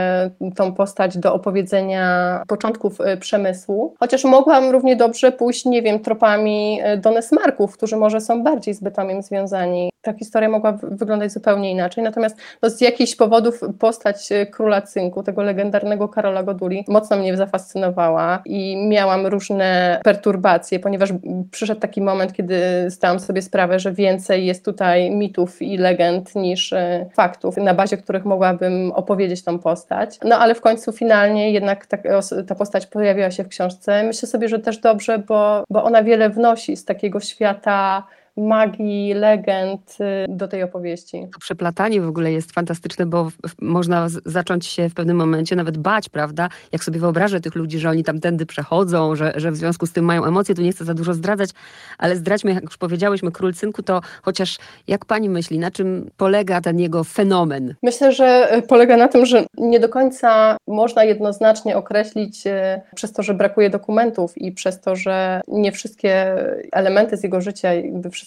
tą 0.56 0.74
postać 0.74 1.18
do 1.18 1.34
opowiedzenia 1.34 2.44
początków 2.48 3.02
y, 3.02 3.18
przemysłu, 3.18 3.96
chociaż 4.00 4.24
mogłam 4.24 4.70
równie 4.70 4.96
dobrze 4.96 5.32
pójść, 5.32 5.66
nie 5.66 5.82
wiem, 5.82 6.00
tropami 6.00 6.82
y, 6.94 6.98
Donesmarków, 6.98 7.74
którzy 7.74 7.98
może 7.98 8.22
są 8.22 8.44
bardziej 8.44 8.74
z 8.74 8.84
Bytomiem 8.84 9.22
związani. 9.22 9.90
Ta 10.06 10.13
historia 10.13 10.50
mogła 10.50 10.78
wyglądać 10.84 11.31
zupełnie 11.31 11.72
inaczej, 11.72 12.04
natomiast 12.04 12.38
no, 12.62 12.69
z 12.69 12.81
jakichś 12.81 13.16
powodów 13.16 13.62
postać 13.80 14.31
y, 14.31 14.46
króla 14.46 14.81
cynku, 14.81 15.24
tego 15.24 15.44
legendarnego 15.44 16.07
Karola 16.07 16.44
Goduli, 16.44 16.86
mocno 16.88 17.18
mnie 17.18 17.38
zafascynowała 17.38 18.42
i 18.46 18.88
miałam 18.88 19.25
różne 19.25 20.00
perturbacje, 20.04 20.80
ponieważ 20.80 21.10
przyszedł 21.51 21.82
taki 21.82 22.01
moment, 22.01 22.34
kiedy 22.34 22.60
zdałam 22.88 23.20
sobie 23.20 23.41
sprawę, 23.41 23.80
że 23.80 23.91
więcej 23.91 24.46
jest 24.46 24.65
tutaj 24.65 25.12
mitów 25.12 25.62
i 25.62 25.77
legend 25.77 26.36
niż 26.36 26.74
faktów, 27.13 27.58
na 27.58 27.74
bazie 27.74 27.98
których 27.98 28.25
mogłabym 28.25 28.91
opowiedzieć 28.91 29.44
tą 29.44 29.60
postać. 29.60 30.20
No 30.24 30.38
ale 30.38 30.56
w 30.56 30.62
końcu 30.62 30.91
finalnie 30.91 31.51
jednak 31.51 31.86
ta, 31.86 31.98
ta 32.48 32.56
postać 32.56 32.88
pojawiła 32.88 33.32
się 33.32 33.44
w 33.44 33.48
książce. 33.48 34.03
Myślę 34.03 34.27
sobie, 34.27 34.50
że 34.50 34.60
też 34.60 34.77
dobrze, 34.77 35.20
bo, 35.20 35.63
bo 35.70 35.84
ona 35.84 36.03
wiele 36.03 36.30
wnosi 36.30 36.77
z 36.77 36.86
takiego 36.86 37.20
świata 37.20 38.03
magii, 38.38 39.13
legend 39.13 39.98
y, 40.01 40.25
do 40.30 40.48
tej 40.48 40.63
opowieści. 40.63 41.27
To 41.34 41.39
przeplatanie 41.39 42.01
w 42.01 42.08
ogóle 42.08 42.32
jest 42.32 42.51
fantastyczne, 42.51 43.06
bo 43.06 43.32
można 43.62 44.08
zacząć 44.25 44.65
się 44.65 44.89
w 44.89 44.94
pewnym 44.94 45.18
momencie 45.18 45.56
nawet 45.56 45.77
bać, 45.77 46.10
prawda? 46.10 46.50
Jak 46.72 46.84
sobie 46.84 47.00
wyobrażę 47.00 47.42
tych 47.42 47.56
ludzi, 47.56 47.80
że 47.80 47.89
oni 47.89 48.04
tamtędy 48.04 48.46
przechodzą, 48.46 49.15
że, 49.15 49.34
że 49.36 49.51
w 49.51 49.56
związku 49.56 49.86
z 49.86 49.92
tym 49.92 50.06
mają 50.06 50.25
emocje, 50.25 50.56
tu 50.56 50.62
nie 50.62 50.72
chcę 50.72 50.86
za 50.86 50.94
dużo 50.94 51.13
zdradzać, 51.13 51.50
ale 51.98 52.15
zdradźmy, 52.15 52.54
jak 52.54 52.63
już 52.63 52.77
powiedziałyśmy, 52.77 53.32
Król 53.32 53.54
Cynku, 53.54 53.84
to 53.84 54.01
chociaż 54.24 54.58
jak 54.88 55.06
pani 55.06 55.30
myśli, 55.30 55.60
na 55.60 55.72
czym 55.72 56.10
polega 56.18 56.62
ten 56.62 56.80
jego 56.80 57.04
fenomen? 57.04 57.75
Myślę, 57.84 58.12
że 58.12 58.58
y, 58.58 58.62
polega 58.62 58.98
na 58.98 59.08
tym, 59.08 59.25
że 59.25 59.46
nie 59.58 59.80
do 59.80 59.89
końca 59.89 60.58
można 60.68 61.04
jednoznacznie 61.04 61.77
określić 61.77 62.48
y, 62.48 62.51
przez 62.96 63.13
to, 63.13 63.24
że 63.24 63.34
brakuje 63.34 63.70
dokumentów 63.70 64.38
i 64.38 64.51
przez 64.51 64.82
to, 64.82 64.96
że 64.96 65.42
nie 65.48 65.72
wszystkie 65.72 66.36
elementy 66.72 67.18
z 67.18 67.24
jego 67.24 67.42
życia, 67.42 67.74
jakby 67.74 68.10
wszystkie 68.10 68.25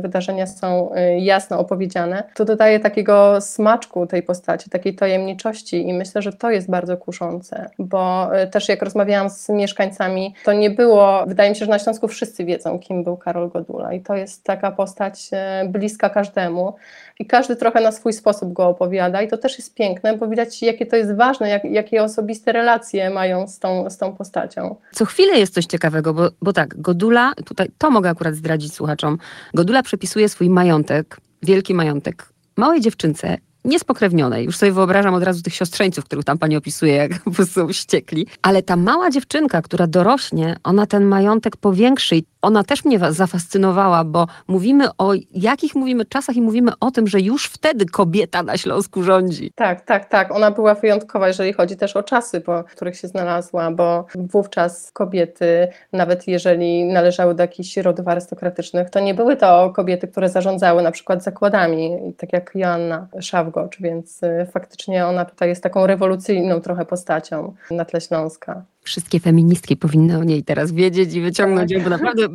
wydarzenia 0.00 0.46
są 0.46 0.94
y, 0.94 1.18
jasno 1.18 1.58
opowiedziane, 1.58 2.22
to 2.34 2.44
dodaje 2.44 2.80
takiego 2.80 3.40
smaczku 3.40 4.06
tej 4.06 4.22
postaci, 4.22 4.70
takiej 4.70 4.94
tajemniczości 4.94 5.88
i 5.88 5.94
myślę, 5.94 6.22
że 6.22 6.32
to 6.32 6.50
jest 6.50 6.70
bardzo 6.70 6.96
kuszące, 6.96 7.70
bo 7.78 8.30
y, 8.42 8.46
też 8.46 8.68
jak 8.68 8.82
rozmawiałam 8.82 9.30
z 9.30 9.48
mieszkańcami, 9.48 10.34
to 10.44 10.52
nie 10.52 10.70
było, 10.70 11.24
wydaje 11.26 11.50
mi 11.50 11.56
się, 11.56 11.64
że 11.64 11.70
na 11.70 11.78
Śląsku 11.78 12.08
wszyscy 12.08 12.44
wiedzą, 12.44 12.78
kim 12.78 13.04
był 13.04 13.16
Karol 13.16 13.48
Godula 13.48 13.92
i 13.92 14.00
to 14.00 14.16
jest 14.16 14.44
taka 14.44 14.70
postać 14.70 15.30
y, 15.64 15.68
bliska 15.68 16.10
każdemu 16.10 16.74
i 17.20 17.26
każdy 17.26 17.56
trochę 17.56 17.80
na 17.80 17.92
swój 17.92 18.12
sposób 18.12 18.52
go 18.52 18.66
opowiada 18.66 19.22
i 19.22 19.28
to 19.28 19.38
też 19.38 19.58
jest 19.58 19.74
piękne, 19.74 20.16
bo 20.16 20.28
widać 20.28 20.62
jakie 20.62 20.86
to 20.86 20.96
jest 20.96 21.16
ważne, 21.16 21.48
jak, 21.48 21.64
jakie 21.64 22.02
osobiste 22.02 22.52
relacje 22.52 23.10
mają 23.10 23.48
z 23.48 23.58
tą, 23.58 23.90
z 23.90 23.98
tą 23.98 24.16
postacią. 24.16 24.76
Co 24.92 25.04
chwilę 25.04 25.38
jest 25.38 25.54
coś 25.54 25.66
ciekawego, 25.66 26.14
bo, 26.14 26.28
bo 26.42 26.52
tak, 26.52 26.80
Godula, 26.80 27.32
tutaj 27.46 27.70
to 27.78 27.90
mogę 27.90 28.10
akurat 28.10 28.34
zdradzić 28.34 28.74
słuchaczom, 28.74 29.18
Godula 29.54 29.82
przepisuje 29.82 30.28
swój 30.28 30.50
majątek, 30.50 31.20
wielki 31.42 31.74
majątek, 31.74 32.32
małej 32.56 32.80
dziewczynce 32.80 33.38
niespokrewnionej. 33.64 34.44
Już 34.44 34.56
sobie 34.56 34.72
wyobrażam 34.72 35.14
od 35.14 35.22
razu 35.22 35.42
tych 35.42 35.54
siostrzeńców, 35.54 36.04
których 36.04 36.24
tam 36.24 36.38
pani 36.38 36.56
opisuje, 36.56 36.94
jak 36.94 37.22
po 37.24 37.30
prostu 37.30 37.68
wściekli. 37.68 38.26
Ale 38.42 38.62
ta 38.62 38.76
mała 38.76 39.10
dziewczynka, 39.10 39.62
która 39.62 39.86
dorośnie, 39.86 40.56
ona 40.64 40.86
ten 40.86 41.04
majątek 41.04 41.56
powiększy 41.56 42.16
i 42.16 42.24
ona 42.42 42.64
też 42.64 42.84
mnie 42.84 42.98
zafascynowała, 43.10 44.04
bo 44.04 44.26
mówimy 44.48 44.88
o 44.98 45.12
jakich 45.30 45.74
mówimy 45.74 46.04
czasach 46.04 46.36
i 46.36 46.42
mówimy 46.42 46.72
o 46.80 46.90
tym, 46.90 47.06
że 47.06 47.20
już 47.20 47.46
wtedy 47.46 47.86
kobieta 47.86 48.42
na 48.42 48.56
Śląsku 48.56 49.02
rządzi. 49.02 49.52
Tak, 49.54 49.80
tak, 49.80 50.08
tak. 50.08 50.34
Ona 50.34 50.50
była 50.50 50.74
wyjątkowa, 50.74 51.28
jeżeli 51.28 51.52
chodzi 51.52 51.76
też 51.76 51.96
o 51.96 52.02
czasy, 52.02 52.40
po 52.40 52.64
których 52.64 52.96
się 52.96 53.08
znalazła, 53.08 53.70
bo 53.70 54.06
wówczas 54.14 54.92
kobiety, 54.92 55.68
nawet 55.92 56.28
jeżeli 56.28 56.84
należały 56.84 57.34
do 57.34 57.42
jakichś 57.42 57.76
rodów 57.76 58.08
arystokratycznych, 58.08 58.90
to 58.90 59.00
nie 59.00 59.14
były 59.14 59.36
to 59.36 59.70
kobiety, 59.70 60.08
które 60.08 60.28
zarządzały 60.28 60.82
na 60.82 60.90
przykład 60.90 61.22
zakładami, 61.22 62.14
tak 62.18 62.32
jak 62.32 62.50
Joanna 62.54 63.06
Szawgocz, 63.50 63.80
więc 63.80 64.22
y, 64.22 64.46
faktycznie 64.52 65.06
ona 65.06 65.24
tutaj 65.24 65.48
jest 65.48 65.62
taką 65.62 65.86
rewolucyjną 65.86 66.60
trochę 66.60 66.84
postacią 66.84 67.54
na 67.70 67.84
tle 67.84 68.00
Śląska. 68.00 68.64
Wszystkie 68.82 69.20
feministki 69.20 69.76
powinny 69.76 70.18
o 70.18 70.24
niej 70.24 70.44
teraz 70.44 70.72
wiedzieć 70.72 71.14
i 71.14 71.20
wyciągnąć 71.20 71.70
ją, 71.70 71.82
bo 71.82 71.90
naprawdę 71.90 72.28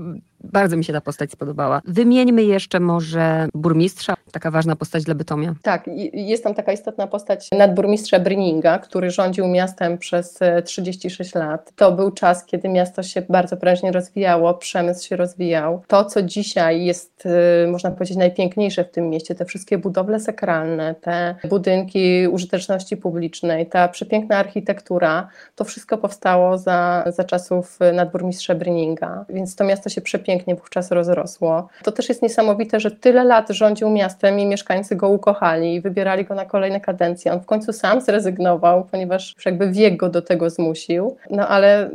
bardzo 0.51 0.77
mi 0.77 0.83
się 0.83 0.93
ta 0.93 1.01
postać 1.01 1.31
spodobała. 1.31 1.81
Wymieńmy 1.85 2.43
jeszcze 2.43 2.79
może 2.79 3.47
burmistrza, 3.53 4.13
taka 4.31 4.51
ważna 4.51 4.75
postać 4.75 5.03
dla 5.03 5.15
Bytomia. 5.15 5.55
Tak, 5.61 5.89
jest 6.13 6.43
tam 6.43 6.53
taka 6.53 6.71
istotna 6.71 7.07
postać 7.07 7.49
nadburmistrza 7.51 8.19
Bryninga, 8.19 8.79
który 8.79 9.11
rządził 9.11 9.47
miastem 9.47 9.97
przez 9.97 10.39
36 10.65 11.35
e, 11.35 11.39
lat. 11.39 11.71
To 11.75 11.91
był 11.91 12.11
czas, 12.11 12.45
kiedy 12.45 12.69
miasto 12.69 13.03
się 13.03 13.21
bardzo 13.29 13.57
prężnie 13.57 13.91
rozwijało, 13.91 14.53
przemysł 14.53 15.07
się 15.07 15.15
rozwijał. 15.15 15.81
To, 15.87 16.05
co 16.05 16.21
dzisiaj 16.21 16.85
jest, 16.85 17.23
e, 17.25 17.67
można 17.67 17.91
powiedzieć, 17.91 18.17
najpiękniejsze 18.17 18.83
w 18.83 18.91
tym 18.91 19.09
mieście, 19.09 19.35
te 19.35 19.45
wszystkie 19.45 19.77
budowle 19.77 20.19
sakralne, 20.19 20.95
te 20.95 21.35
budynki 21.49 22.27
użyteczności 22.27 22.97
publicznej, 22.97 23.67
ta 23.67 23.87
przepiękna 23.87 24.37
architektura, 24.37 25.27
to 25.55 25.63
wszystko 25.63 25.97
powstało 25.97 26.34
za, 26.57 27.03
za 27.07 27.23
czasów 27.23 27.79
nadburmistrza 27.93 28.55
Bryninga, 28.55 29.25
więc 29.29 29.55
to 29.55 29.63
miasto 29.63 29.89
się 29.89 30.01
przepięknie 30.01 30.35
pięknie 30.35 30.55
wówczas 30.55 30.91
rozrosło. 30.91 31.69
To 31.83 31.91
też 31.91 32.09
jest 32.09 32.21
niesamowite, 32.21 32.79
że 32.79 32.91
tyle 32.91 33.23
lat 33.23 33.49
rządził 33.49 33.89
miastem 33.89 34.39
i 34.39 34.45
mieszkańcy 34.45 34.95
go 34.95 35.09
ukochali 35.09 35.75
i 35.75 35.81
wybierali 35.81 36.25
go 36.25 36.35
na 36.35 36.45
kolejne 36.45 36.79
kadencje. 36.79 37.33
On 37.33 37.39
w 37.39 37.45
końcu 37.45 37.73
sam 37.73 38.01
zrezygnował, 38.01 38.85
ponieważ 38.91 39.35
jakby 39.45 39.71
wiek 39.71 39.97
go 39.97 40.09
do 40.09 40.21
tego 40.21 40.49
zmusił, 40.49 41.15
no 41.29 41.47
ale 41.47 41.89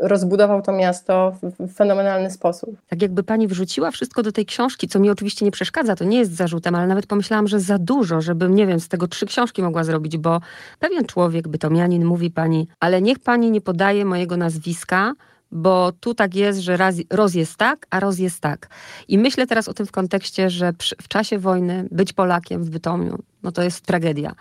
rozbudował 0.00 0.62
to 0.62 0.72
miasto 0.72 1.32
w 1.42 1.74
fenomenalny 1.74 2.30
sposób. 2.30 2.70
Tak 2.88 3.02
jakby 3.02 3.22
pani 3.22 3.46
wrzuciła 3.46 3.90
wszystko 3.90 4.22
do 4.22 4.32
tej 4.32 4.46
książki, 4.46 4.88
co 4.88 4.98
mi 4.98 5.10
oczywiście 5.10 5.44
nie 5.44 5.50
przeszkadza, 5.50 5.96
to 5.96 6.04
nie 6.04 6.18
jest 6.18 6.36
zarzutem, 6.36 6.74
ale 6.74 6.86
nawet 6.86 7.06
pomyślałam, 7.06 7.48
że 7.48 7.60
za 7.60 7.78
dużo, 7.78 8.20
żebym, 8.20 8.54
nie 8.54 8.66
wiem, 8.66 8.80
z 8.80 8.88
tego 8.88 9.08
trzy 9.08 9.26
książki 9.26 9.62
mogła 9.62 9.84
zrobić, 9.84 10.18
bo 10.18 10.40
pewien 10.78 11.04
człowiek, 11.04 11.48
bytomianin, 11.48 12.04
mówi 12.04 12.30
pani, 12.30 12.68
ale 12.80 13.02
niech 13.02 13.18
pani 13.18 13.50
nie 13.50 13.60
podaje 13.80 14.04
mojego 14.04 14.36
nazwiska, 14.36 15.14
bo 15.52 15.92
tu 16.00 16.14
tak 16.14 16.34
jest, 16.34 16.60
że 16.60 16.76
raz, 16.76 16.94
roz 17.10 17.34
jest 17.34 17.56
tak, 17.56 17.86
a 17.90 18.00
roz 18.00 18.18
jest 18.18 18.40
tak. 18.40 18.68
I 19.08 19.18
myślę 19.18 19.46
teraz 19.46 19.68
o 19.68 19.74
tym 19.74 19.86
w 19.86 19.92
kontekście, 19.92 20.50
że 20.50 20.72
przy, 20.72 20.96
w 21.02 21.08
czasie 21.08 21.38
wojny 21.38 21.88
być 21.90 22.12
Polakiem 22.12 22.64
w 22.64 22.70
Bytomiu, 22.70 23.18
no 23.42 23.52
to 23.52 23.62
jest 23.62 23.80
tragedia 23.86 24.34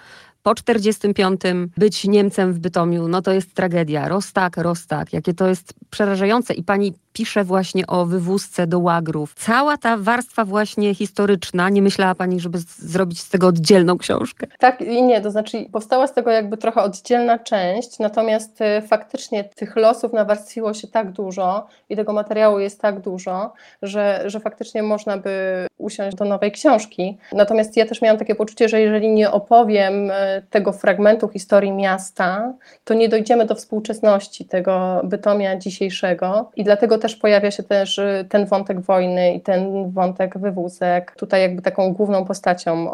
po 0.44 0.56
45 0.56 1.42
być 1.78 2.04
Niemcem 2.06 2.54
w 2.54 2.60
Bytomiu, 2.60 3.08
no 3.08 3.22
to 3.22 3.32
jest 3.32 3.54
tragedia. 3.54 4.08
Rostak, 4.08 4.58
Rostak, 4.58 5.14
jakie 5.14 5.34
to 5.34 5.48
jest 5.48 5.74
przerażające. 5.90 6.54
I 6.54 6.64
pani 6.64 6.94
pisze 7.14 7.44
właśnie 7.44 7.88
o 7.88 8.06
wywózce 8.06 8.68
do 8.68 8.80
łagrów. 8.80 9.34
Cała 9.38 9.78
ta 9.78 9.98
warstwa 9.98 10.46
właśnie 10.46 10.96
historyczna, 10.96 11.70
nie 11.70 11.82
myślała 11.82 12.16
pani, 12.16 12.40
żeby 12.40 12.58
zrobić 12.78 13.20
z 13.20 13.30
tego 13.30 13.48
oddzielną 13.48 13.98
książkę? 13.98 14.48
Tak 14.60 14.82
i 14.82 15.04
nie, 15.04 15.22
to 15.22 15.32
znaczy 15.32 15.66
powstała 15.72 16.08
z 16.08 16.14
tego 16.14 16.32
jakby 16.32 16.58
trochę 16.58 16.82
oddzielna 16.82 17.40
część, 17.40 18.00
natomiast 18.00 18.62
y, 18.62 18.88
faktycznie 18.88 19.44
tych 19.44 19.76
losów 19.76 20.14
nawarstwiło 20.14 20.74
się 20.74 20.88
tak 20.88 21.12
dużo 21.12 21.68
i 21.90 21.96
tego 21.96 22.14
materiału 22.14 22.60
jest 22.60 22.82
tak 22.82 23.00
dużo, 23.00 23.54
że, 23.82 24.24
że 24.26 24.40
faktycznie 24.40 24.84
można 24.84 25.18
by 25.18 25.66
usiąść 25.78 26.18
do 26.18 26.26
nowej 26.26 26.52
książki. 26.52 27.18
Natomiast 27.34 27.78
ja 27.78 27.86
też 27.86 28.02
miałam 28.02 28.20
takie 28.20 28.36
poczucie, 28.36 28.70
że 28.70 28.82
jeżeli 28.82 29.10
nie 29.10 29.32
opowiem 29.32 30.12
y, 30.12 30.14
tego 30.50 30.74
fragmentu 30.74 31.28
historii 31.28 31.72
miasta, 31.72 32.54
to 32.84 32.94
nie 32.94 33.10
dojdziemy 33.10 33.46
do 33.46 33.56
współczesności 33.56 34.46
tego 34.46 35.02
Bytomia 35.04 35.58
dzisiejszego 35.58 36.50
i 36.56 36.64
dlatego 36.64 36.98
też 37.00 37.16
pojawia 37.16 37.52
się 37.52 37.64
też 37.64 37.98
y, 37.98 38.26
ten 38.30 38.46
wątek 38.46 38.82
wojny 38.82 39.34
i 39.34 39.42
ten 39.42 39.92
wątek 39.92 40.38
wywózek. 40.38 41.16
Tutaj 41.18 41.42
jakby 41.42 41.62
taką 41.62 41.94
główną 41.94 42.26
postacią, 42.26 42.92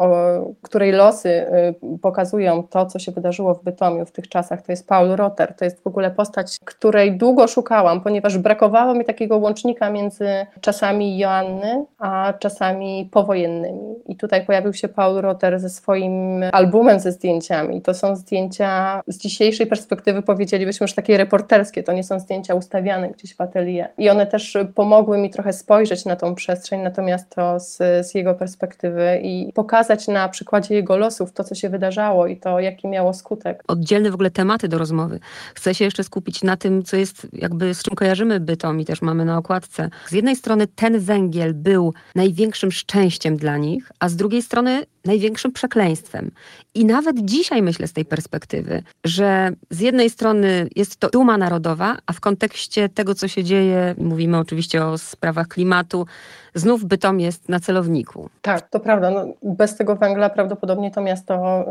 której 0.61 0.91
losy 0.91 1.29
y, 1.29 1.99
pokazują 2.01 2.63
to, 2.63 2.85
co 2.85 2.99
się 2.99 3.11
wydarzyło 3.11 3.53
w 3.53 3.63
Bytomiu 3.63 4.05
w 4.05 4.11
tych 4.11 4.29
czasach, 4.29 4.61
to 4.61 4.71
jest 4.71 4.87
Paul 4.87 5.09
Rotter. 5.15 5.53
To 5.53 5.65
jest 5.65 5.83
w 5.83 5.87
ogóle 5.87 6.11
postać, 6.11 6.57
której 6.65 7.17
długo 7.17 7.47
szukałam, 7.47 8.01
ponieważ 8.01 8.37
brakowało 8.37 8.93
mi 8.93 9.05
takiego 9.05 9.37
łącznika 9.37 9.89
między 9.89 10.27
czasami 10.61 11.17
Joanny, 11.17 11.85
a 11.97 12.33
czasami 12.39 13.09
powojennymi. 13.11 13.95
I 14.07 14.15
tutaj 14.15 14.45
pojawił 14.45 14.73
się 14.73 14.87
Paul 14.87 15.21
Rotter 15.21 15.59
ze 15.59 15.69
swoim 15.69 16.43
albumem 16.51 16.99
ze 16.99 17.11
zdjęciami. 17.11 17.81
To 17.81 17.93
są 17.93 18.15
zdjęcia 18.15 19.01
z 19.07 19.17
dzisiejszej 19.17 19.67
perspektywy, 19.67 20.21
powiedzielibyśmy 20.21 20.83
już 20.83 20.93
takie 20.93 21.17
reporterskie, 21.17 21.83
to 21.83 21.93
nie 21.93 22.03
są 22.03 22.19
zdjęcia 22.19 22.55
ustawiane 22.55 23.09
gdzieś 23.09 23.35
w 23.35 23.41
atelier. 23.41 23.89
I 23.97 24.09
one 24.09 24.27
też 24.27 24.57
pomogły 24.75 25.17
mi 25.17 25.29
trochę 25.29 25.53
spojrzeć 25.53 26.05
na 26.05 26.15
tą 26.15 26.35
przestrzeń, 26.35 26.81
natomiast 26.81 27.29
to 27.29 27.59
z, 27.59 27.77
z 27.77 28.15
jego 28.15 28.33
perspektywy 28.33 29.19
i 29.23 29.53
pokazać 29.53 30.07
na 30.07 30.29
przykładzie 30.29 30.75
jego 30.75 30.97
losów 30.97 31.33
to, 31.33 31.43
co 31.43 31.55
się 31.55 31.69
wydarzało 31.69 32.27
i 32.27 32.37
to, 32.37 32.59
jaki 32.59 32.87
miało 32.87 33.13
skutek. 33.13 33.63
Oddzielne 33.67 34.11
w 34.11 34.13
ogóle 34.13 34.31
tematy 34.31 34.67
do 34.67 34.77
rozmowy. 34.77 35.19
Chcę 35.55 35.75
się 35.75 35.85
jeszcze 35.85 36.03
skupić 36.03 36.43
na 36.43 36.57
tym, 36.57 36.83
co 36.83 36.97
jest 36.97 37.27
jakby 37.33 37.73
z 37.73 37.83
czym 37.83 37.95
kojarzymy 37.95 38.39
bytom 38.39 38.79
i 38.79 38.85
też 38.85 39.01
mamy 39.01 39.25
na 39.25 39.37
okładce. 39.37 39.89
Z 40.07 40.11
jednej 40.11 40.35
strony 40.35 40.67
ten 40.67 40.99
węgiel 40.99 41.53
był 41.53 41.93
największym 42.15 42.71
szczęściem 42.71 43.37
dla 43.37 43.57
nich, 43.57 43.91
a 43.99 44.09
z 44.09 44.15
drugiej 44.15 44.41
strony 44.41 44.85
największym 45.05 45.51
przekleństwem. 45.51 46.31
I 46.75 46.85
nawet 46.85 47.15
dzisiaj 47.25 47.61
myślę 47.61 47.87
z 47.87 47.93
tej 47.93 48.05
perspektywy, 48.05 48.83
że 49.03 49.51
z 49.69 49.79
jednej 49.79 50.09
strony 50.09 50.67
jest 50.75 50.97
to 50.97 51.09
duma 51.09 51.37
narodowa, 51.37 51.97
a 52.05 52.13
w 52.13 52.19
kontekście 52.19 52.89
tego, 52.89 53.15
co 53.15 53.27
się 53.27 53.43
dzieje, 53.43 53.84
mówimy 53.97 54.37
oczywiście 54.37 54.85
o 54.85 54.97
sprawach 54.97 55.47
klimatu, 55.47 56.05
znów 56.53 56.85
Bytom 56.85 57.19
jest 57.19 57.49
na 57.49 57.59
celowniku. 57.59 58.29
Tak, 58.41 58.69
to 58.69 58.79
prawda. 58.79 59.11
No, 59.11 59.25
bez 59.43 59.75
tego 59.75 59.95
węgla 59.95 60.29
prawdopodobnie 60.29 60.91
to 60.91 61.01
miasto 61.01 61.65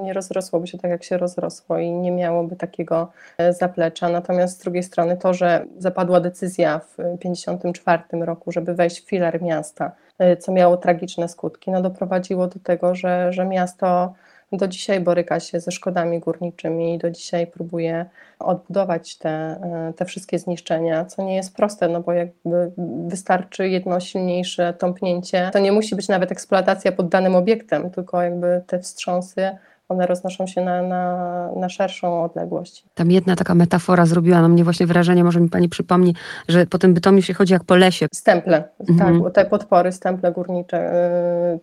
y, 0.00 0.04
nie 0.04 0.12
rozrosłoby 0.12 0.66
się 0.66 0.78
tak, 0.78 0.90
jak 0.90 1.04
się 1.04 1.18
rozrosło 1.18 1.78
i 1.78 1.90
nie 1.90 2.12
miałoby 2.12 2.56
takiego 2.56 3.12
e, 3.38 3.52
zaplecza. 3.52 4.08
Natomiast 4.08 4.60
z 4.60 4.62
drugiej 4.62 4.82
strony 4.82 5.16
to, 5.16 5.34
że 5.34 5.64
zapadła 5.78 6.20
decyzja 6.20 6.78
w 6.78 6.96
1954 6.96 8.24
roku, 8.24 8.52
żeby 8.52 8.74
wejść 8.74 9.00
w 9.00 9.08
filar 9.08 9.42
miasta, 9.42 9.92
e, 10.18 10.36
co 10.36 10.52
miało 10.52 10.76
tragiczne 10.76 11.28
skutki, 11.28 11.70
no 11.70 11.82
doprowadziło 11.82 12.46
do 12.46 12.58
tego, 12.60 12.94
że, 12.94 13.32
że 13.32 13.44
miasto 13.44 14.14
do 14.56 14.68
dzisiaj 14.68 15.00
boryka 15.00 15.40
się 15.40 15.60
ze 15.60 15.70
szkodami 15.70 16.20
górniczymi 16.20 16.94
i 16.94 16.98
do 16.98 17.10
dzisiaj 17.10 17.46
próbuje 17.46 18.06
odbudować 18.38 19.16
te, 19.16 19.30
e, 19.30 19.92
te 19.96 20.04
wszystkie 20.04 20.38
zniszczenia, 20.38 21.04
co 21.04 21.22
nie 21.22 21.36
jest 21.36 21.56
proste, 21.56 21.88
no 21.88 22.00
bo 22.00 22.12
jakby 22.12 22.72
wystarczy 23.06 23.68
jedno 23.68 24.00
silniejsze 24.00 24.74
tąpnięcie. 24.74 25.50
To 25.52 25.58
nie 25.58 25.72
musi 25.72 25.96
być 25.96 26.08
nawet 26.08 26.32
eksploatacja 26.32 26.92
pod 26.92 27.08
danym 27.08 27.34
obiektem, 27.34 27.90
tylko 27.90 28.22
jakby 28.22 28.62
te 28.66 28.78
wstrząsy 28.78 29.50
one 29.88 30.06
roznoszą 30.06 30.46
się 30.46 30.64
na, 30.64 30.82
na, 30.82 31.50
na 31.56 31.68
szerszą 31.68 32.24
odległość. 32.24 32.84
Tam 32.94 33.10
jedna 33.10 33.36
taka 33.36 33.54
metafora 33.54 34.06
zrobiła 34.06 34.42
na 34.42 34.48
mnie 34.48 34.64
właśnie 34.64 34.86
wrażenie, 34.86 35.24
może 35.24 35.40
mi 35.40 35.48
Pani 35.48 35.68
przypomni, 35.68 36.14
że 36.48 36.66
po 36.66 36.78
tym 36.78 36.94
Bytomiu 36.94 37.22
się 37.22 37.34
chodzi 37.34 37.52
jak 37.52 37.64
po 37.64 37.76
lesie. 37.76 38.06
Stemple, 38.14 38.64
mhm. 38.88 39.22
tak, 39.22 39.32
te 39.32 39.44
podpory, 39.44 39.92
stemple 39.92 40.32
górnicze, 40.32 40.92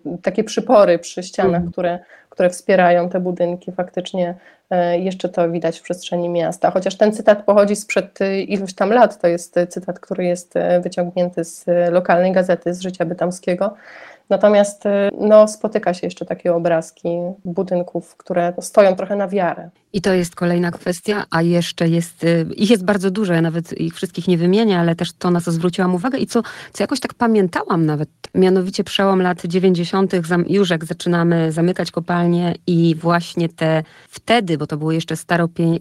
yy, 0.06 0.18
takie 0.18 0.44
przypory 0.44 1.00
przy 1.00 1.24
ścianach, 1.24 1.56
mhm. 1.56 1.72
które, 1.72 2.00
które 2.30 2.50
wspierają 2.50 3.10
te 3.10 3.20
budynki, 3.20 3.72
faktycznie 3.72 4.36
yy, 4.72 5.00
jeszcze 5.00 5.30
to 5.30 5.52
widać 5.52 5.80
w 5.80 5.82
przestrzeni 5.82 6.30
miasta. 6.30 6.72
Chociaż 6.72 6.98
ten 6.98 7.12
cytat 7.12 7.44
pochodzi 7.44 7.76
sprzed 7.76 8.20
iluś 8.48 8.74
tam 8.74 8.90
lat, 8.90 9.22
to 9.22 9.28
jest 9.28 9.60
cytat, 9.70 10.00
który 10.00 10.26
jest 10.26 10.54
wyciągnięty 10.84 11.44
z 11.44 11.66
lokalnej 11.92 12.32
gazety, 12.32 12.74
z 12.74 12.82
życia 12.82 13.06
bytomskiego. 13.06 13.74
Natomiast 14.32 14.86
y, 14.86 14.90
no, 15.20 15.48
spotyka 15.48 15.94
się 15.94 16.08
jeszcze 16.08 16.26
takie 16.26 16.54
obrazki 16.54 17.10
budynków, 17.46 18.18
które 18.18 18.54
stoją 18.62 18.96
trochę 18.96 19.16
na 19.16 19.28
wiarę. 19.28 19.70
I 19.94 20.02
to 20.02 20.14
jest 20.14 20.36
kolejna 20.36 20.72
kwestia, 20.72 21.26
a 21.30 21.42
jeszcze 21.42 21.88
jest, 21.88 22.24
y, 22.24 22.46
ich 22.56 22.70
jest 22.70 22.86
bardzo 22.86 23.12
dużo, 23.12 23.34
ja 23.34 23.42
nawet 23.42 23.80
ich 23.80 23.96
wszystkich 23.96 24.28
nie 24.28 24.38
wymienię, 24.38 24.80
ale 24.80 24.96
też 24.96 25.14
to, 25.14 25.32
na 25.32 25.42
co 25.42 25.52
zwróciłam 25.52 25.96
uwagę 25.96 26.18
i 26.18 26.28
co, 26.28 26.42
co 26.74 26.84
jakoś 26.84 27.00
tak 27.00 27.14
pamiętałam 27.14 27.86
nawet, 27.86 28.10
mianowicie 28.36 28.84
przełom 28.84 29.22
lat 29.22 29.42
90. 29.46 30.14
już 30.48 30.70
jak 30.70 30.86
zaczynamy 30.86 31.52
zamykać 31.52 31.92
kopalnie 31.92 32.56
i 32.68 32.96
właśnie 32.96 33.50
te 33.50 33.84
wtedy, 34.10 34.58
bo 34.58 34.68
to 34.68 34.78
były 34.78 34.96
jeszcze 34.96 35.16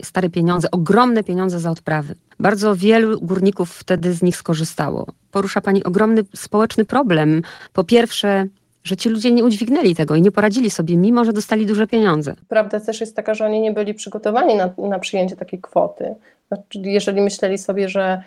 stare 0.03 0.31
pieniądze, 0.33 0.71
ogromne 0.71 1.25
pieniądze 1.25 1.61
za 1.61 1.71
odprawy. 1.71 2.15
Bardzo 2.41 2.77
wielu 2.77 3.21
górników 3.21 3.71
wtedy 3.71 4.13
z 4.13 4.23
nich 4.23 4.37
skorzystało. 4.37 5.07
Porusza 5.31 5.61
Pani 5.61 5.85
ogromny 5.85 6.23
społeczny 6.35 6.85
problem. 6.85 7.43
Po 7.73 7.85
pierwsze, 7.85 8.47
że 8.85 8.97
ci 8.97 9.09
ludzie 9.09 9.33
nie 9.33 9.45
udźwignęli 9.45 9.95
tego 9.95 10.15
i 10.15 10.23
nie 10.23 10.31
poradzili 10.31 10.71
sobie, 10.71 10.97
mimo 10.97 11.25
że 11.25 11.33
dostali 11.33 11.67
duże 11.67 11.87
pieniądze. 11.87 12.35
Prawda 12.49 12.81
też 12.81 13.01
jest 13.01 13.17
taka, 13.17 13.35
że 13.35 13.47
oni 13.47 13.61
nie 13.61 13.73
byli 13.73 13.95
przygotowani 13.95 14.55
na, 14.55 14.71
na 14.79 14.99
przyjęcie 14.99 15.37
takiej 15.37 15.61
kwoty. 15.61 16.15
Znaczy, 16.49 16.79
jeżeli 16.79 17.21
myśleli 17.21 17.59
sobie, 17.59 17.89
że 17.89 18.23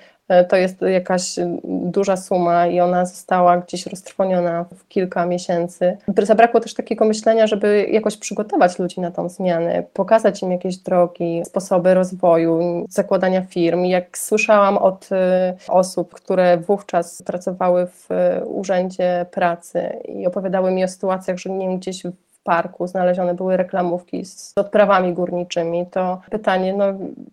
to 0.50 0.56
jest 0.56 0.82
jakaś 0.82 1.36
duża 1.64 2.18
suma 2.18 2.68
i 2.68 2.80
ona 2.80 3.06
została 3.06 3.58
gdzieś 3.58 3.88
roztrwoniona 3.88 4.64
w 4.64 4.88
kilka 4.88 5.26
miesięcy. 5.26 5.98
Zabrakło 6.24 6.60
też 6.60 6.74
takiego 6.74 7.06
myślenia, 7.06 7.48
żeby 7.48 7.88
jakoś 7.92 8.18
przygotować 8.18 8.80
ludzi 8.80 9.02
na 9.02 9.12
tą 9.12 9.30
zmianę, 9.30 9.84
pokazać 9.94 10.44
im 10.44 10.52
jakieś 10.52 10.78
drogi, 10.78 11.42
sposoby 11.46 11.94
rozwoju, 11.94 12.86
zakładania 12.90 13.42
firm. 13.42 13.86
Jak 13.86 14.18
słyszałam 14.18 14.78
od 14.78 15.10
e, 15.12 15.54
osób, 15.68 16.14
które 16.14 16.58
wówczas 16.58 17.22
pracowały 17.22 17.88
w 17.88 18.12
e, 18.12 18.46
urzędzie 18.46 19.26
pracy 19.32 19.90
i 20.06 20.28
opowiadały 20.28 20.72
mi 20.72 20.84
o 20.84 20.88
sytuacjach, 20.88 21.38
że 21.38 21.50
nie 21.50 21.68
wiem, 21.68 21.78
gdzieś 21.78 22.04
parku 22.44 22.88
znalezione 22.88 23.34
były 23.34 23.58
reklamówki 23.58 24.26
z 24.26 24.54
odprawami 24.56 25.14
górniczymi, 25.14 25.86
to 25.92 26.22
pytanie, 26.32 26.74
no, 26.74 26.86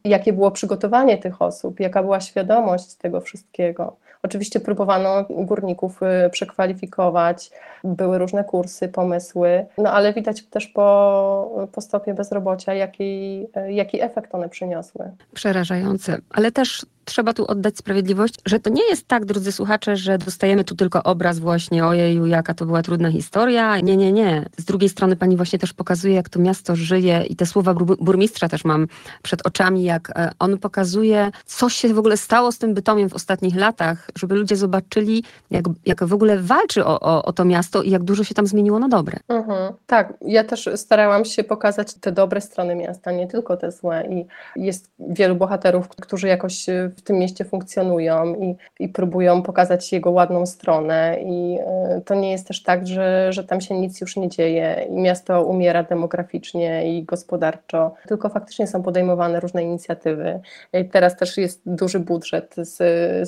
jakie 0.05 0.33
było 0.33 0.50
przygotowanie 0.50 1.19
tych 1.19 1.43
osób, 1.43 1.81
jaka 1.81 2.02
była 2.02 2.21
świadomość 2.21 2.95
tego 2.95 3.21
wszystkiego. 3.21 3.97
Oczywiście 4.23 4.61
próbowano 4.61 5.25
górników 5.31 6.00
y, 6.02 6.31
przekwalifikować, 6.31 7.50
były 7.85 8.19
różne 8.19 8.45
kursy, 8.45 8.88
pomysły, 8.88 9.67
no 9.79 9.93
ale 9.93 10.12
widać 10.12 10.43
też 10.43 10.67
po, 10.67 11.69
po 11.73 11.81
stopie 11.81 12.14
bezrobocia, 12.14 12.75
jaki, 12.75 13.47
jaki 13.69 14.02
efekt 14.02 14.35
one 14.35 14.49
przyniosły. 14.49 15.11
Przerażające, 15.35 16.19
ale 16.31 16.52
też 16.52 16.87
trzeba 17.11 17.33
tu 17.33 17.47
oddać 17.47 17.79
sprawiedliwość, 17.79 18.35
że 18.47 18.61
to 18.61 18.71
nie 18.71 18.88
jest 18.90 19.09
tak, 19.09 19.25
drodzy 19.25 19.52
słuchacze, 19.52 19.97
że 19.97 20.19
dostajemy 20.19 20.64
tu 20.64 20.75
tylko 20.76 21.02
obraz 21.02 21.38
właśnie 21.38 21.87
ojeju, 21.87 22.26
jaka 22.26 22.55
to 22.55 22.67
była 22.67 22.83
trudna 22.83 23.11
historia. 23.11 23.81
Nie, 23.81 23.97
nie, 23.97 24.12
nie. 24.12 24.47
Z 24.59 24.64
drugiej 24.64 24.88
strony 24.88 25.17
pani 25.17 25.37
właśnie 25.37 25.59
też 25.59 25.73
pokazuje, 25.73 26.14
jak 26.14 26.29
to 26.29 26.38
miasto 26.38 26.76
żyje 26.76 27.25
i 27.29 27.37
te 27.37 27.47
słowa 27.47 27.75
burmistrza 27.75 28.49
też 28.49 28.64
mam 28.64 28.87
przed 29.23 29.47
oczami, 29.47 29.85
jak 29.85 30.11
e, 30.11 30.31
on 30.38 30.59
pokazuje, 30.59 31.31
co 31.47 31.69
się 31.69 31.95
w 31.95 31.99
ogóle 31.99 32.17
stało 32.17 32.52
z 32.52 32.59
tym 32.59 32.75
Bytomiem 32.75 33.09
w 33.09 33.14
ostatnich 33.14 33.57
latach, 33.57 34.11
żeby 34.19 34.35
ludzie 34.35 34.57
zobaczyli, 34.57 35.25
jak, 35.50 35.64
jak 35.87 36.05
w 36.05 36.12
ogóle 36.12 36.38
walczy 36.38 36.85
o, 36.85 37.00
o, 37.00 37.25
o 37.25 37.33
to 37.33 37.45
miasto 37.45 37.83
i 37.83 37.90
jak 37.90 38.02
dużo 38.02 38.25
się 38.25 38.35
tam 38.35 38.47
zmieniło 38.47 38.79
na 38.79 38.88
dobre. 38.88 39.19
Mhm. 39.29 39.73
Tak, 39.87 40.14
ja 40.23 40.45
też 40.45 40.69
starałam 40.76 41.25
się 41.25 41.45
pokazać 41.45 41.95
te 41.95 42.12
dobre 42.12 42.40
strony 42.40 42.75
miasta, 42.75 43.12
nie 43.12 43.26
tylko 43.26 43.57
te 43.57 43.73
złe 43.73 44.07
i 44.11 44.26
jest 44.57 44.90
wielu 44.99 45.35
bohaterów, 45.37 45.88
którzy 45.88 46.29
jakoś 46.29 46.67
w 47.00 47.04
tym 47.04 47.19
mieście 47.19 47.45
funkcjonują 47.45 48.35
i, 48.35 48.57
i 48.80 48.88
próbują 48.88 49.42
pokazać 49.42 49.92
jego 49.92 50.11
ładną 50.11 50.47
stronę. 50.47 51.16
I 51.23 51.59
y, 51.99 52.00
to 52.00 52.14
nie 52.14 52.30
jest 52.30 52.47
też 52.47 52.62
tak, 52.62 52.87
że, 52.87 53.33
że 53.33 53.45
tam 53.45 53.61
się 53.61 53.80
nic 53.80 54.00
już 54.00 54.16
nie 54.16 54.28
dzieje 54.28 54.87
i 54.90 54.92
miasto 54.92 55.45
umiera 55.45 55.83
demograficznie 55.83 56.99
i 56.99 57.04
gospodarczo, 57.04 57.95
tylko 58.09 58.28
faktycznie 58.28 58.66
są 58.66 58.83
podejmowane 58.83 59.40
różne 59.40 59.62
inicjatywy. 59.62 60.40
I 60.73 60.85
teraz 60.85 61.16
też 61.16 61.37
jest 61.37 61.61
duży 61.66 62.00
budżet 62.00 62.54
z, 62.57 62.78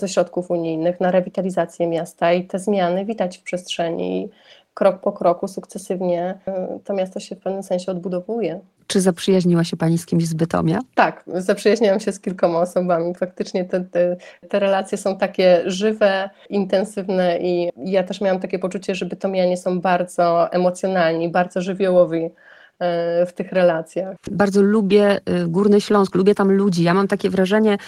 ze 0.00 0.08
środków 0.08 0.50
unijnych 0.50 1.00
na 1.00 1.10
rewitalizację 1.10 1.86
miasta 1.86 2.32
i 2.32 2.44
te 2.44 2.58
zmiany 2.58 3.04
widać 3.04 3.38
w 3.38 3.42
przestrzeni 3.42 4.28
krok 4.74 5.00
po 5.00 5.12
kroku, 5.12 5.48
sukcesywnie 5.48 6.38
y, 6.48 6.80
to 6.84 6.94
miasto 6.94 7.20
się 7.20 7.36
w 7.36 7.40
pewnym 7.40 7.62
sensie 7.62 7.92
odbudowuje. 7.92 8.60
Czy 8.92 9.00
zaprzyjaźniła 9.00 9.64
się 9.64 9.76
Pani 9.76 9.98
z 9.98 10.06
kimś 10.06 10.26
z 10.26 10.34
Bytomia? 10.34 10.78
Tak, 10.94 11.24
zaprzyjaźniłam 11.26 12.00
się 12.00 12.12
z 12.12 12.20
kilkoma 12.20 12.60
osobami. 12.60 13.14
Faktycznie 13.14 13.64
te, 13.64 13.80
te, 13.80 14.16
te, 14.48 14.58
relacje 14.58 14.98
są 14.98 15.18
takie 15.18 15.62
żywe, 15.66 16.30
intensywne 16.50 17.38
i 17.38 17.70
ja 17.76 18.02
też 18.02 18.20
miałam 18.20 18.40
takie 18.40 18.58
poczucie, 18.58 18.94
że 18.94 19.06
Bytomianie 19.06 19.56
są 19.56 19.80
bardzo 19.80 20.52
emocjonalni, 20.52 21.28
bardzo 21.28 21.60
żywiołowi 21.60 22.30
e, 22.78 23.26
w 23.26 23.32
tych 23.32 23.52
relacjach. 23.52 24.16
Bardzo 24.30 24.62
lubię 24.62 25.16
y, 25.16 25.48
Górny 25.48 25.80
Śląsk, 25.80 26.14
lubię 26.14 26.34
tam 26.34 26.52
ludzi. 26.52 26.82
Ja 26.82 26.94
mam 26.94 27.08
takie 27.08 27.30
wrażenie, 27.30 27.72
E, 27.72 27.78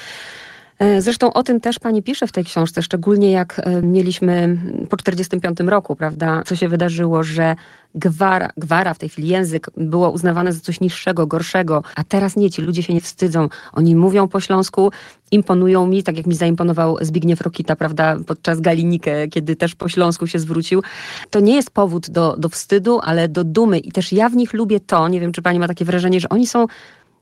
zresztą 0.98 1.32
o 1.32 1.42
tym 1.42 1.60
też 1.60 1.78
pani 1.78 2.02
pisze 2.02 2.26
w 2.26 2.32
tej 2.32 2.44
książce, 2.44 2.82
szczególnie 2.82 3.30
jak 3.30 3.60
e, 3.64 3.82
mieliśmy 3.82 4.56
po 4.90 4.96
45 4.96 5.60
roku, 5.60 5.96
prawda, 5.96 6.42
co 6.46 6.56
się 6.56 6.68
wydarzyło, 6.68 7.22
że 7.22 7.56
gwara, 7.94 8.50
gwara, 8.56 8.94
w 8.94 8.98
tej 8.98 9.08
chwili 9.08 9.28
język, 9.28 9.70
było 9.76 10.10
uznawane 10.10 10.52
za 10.52 10.60
coś 10.60 10.80
niższego, 10.80 11.26
gorszego, 11.26 11.82
a 11.96 12.04
teraz 12.04 12.36
nie, 12.36 12.50
ci 12.50 12.62
ludzie 12.62 12.82
się 12.82 12.94
nie 12.94 13.00
wstydzą. 13.00 13.48
Oni 13.72 13.96
mówią 13.96 14.28
po 14.28 14.40
śląsku, 14.40 14.90
imponują 15.30 15.86
mi, 15.86 16.02
tak 16.02 16.16
jak 16.16 16.26
mi 16.26 16.34
zaimponował 16.34 16.96
Zbigniew 17.00 17.40
Rokita, 17.40 17.76
prawda, 17.76 18.16
podczas 18.26 18.60
Galinikę, 18.60 19.28
kiedy 19.28 19.56
też 19.56 19.74
po 19.74 19.88
śląsku 19.88 20.26
się 20.26 20.38
zwrócił. 20.38 20.82
To 21.30 21.40
nie 21.40 21.54
jest 21.54 21.70
powód 21.70 22.10
do, 22.10 22.36
do 22.38 22.48
wstydu, 22.48 23.00
ale 23.02 23.28
do 23.28 23.44
dumy 23.44 23.78
i 23.78 23.92
też 23.92 24.12
ja 24.12 24.28
w 24.28 24.36
nich 24.36 24.52
lubię 24.52 24.80
to, 24.80 25.08
nie 25.08 25.20
wiem, 25.20 25.32
czy 25.32 25.42
pani 25.42 25.58
ma 25.58 25.68
takie 25.68 25.84
wrażenie, 25.84 26.20
że 26.20 26.28
oni 26.28 26.46
są 26.46 26.66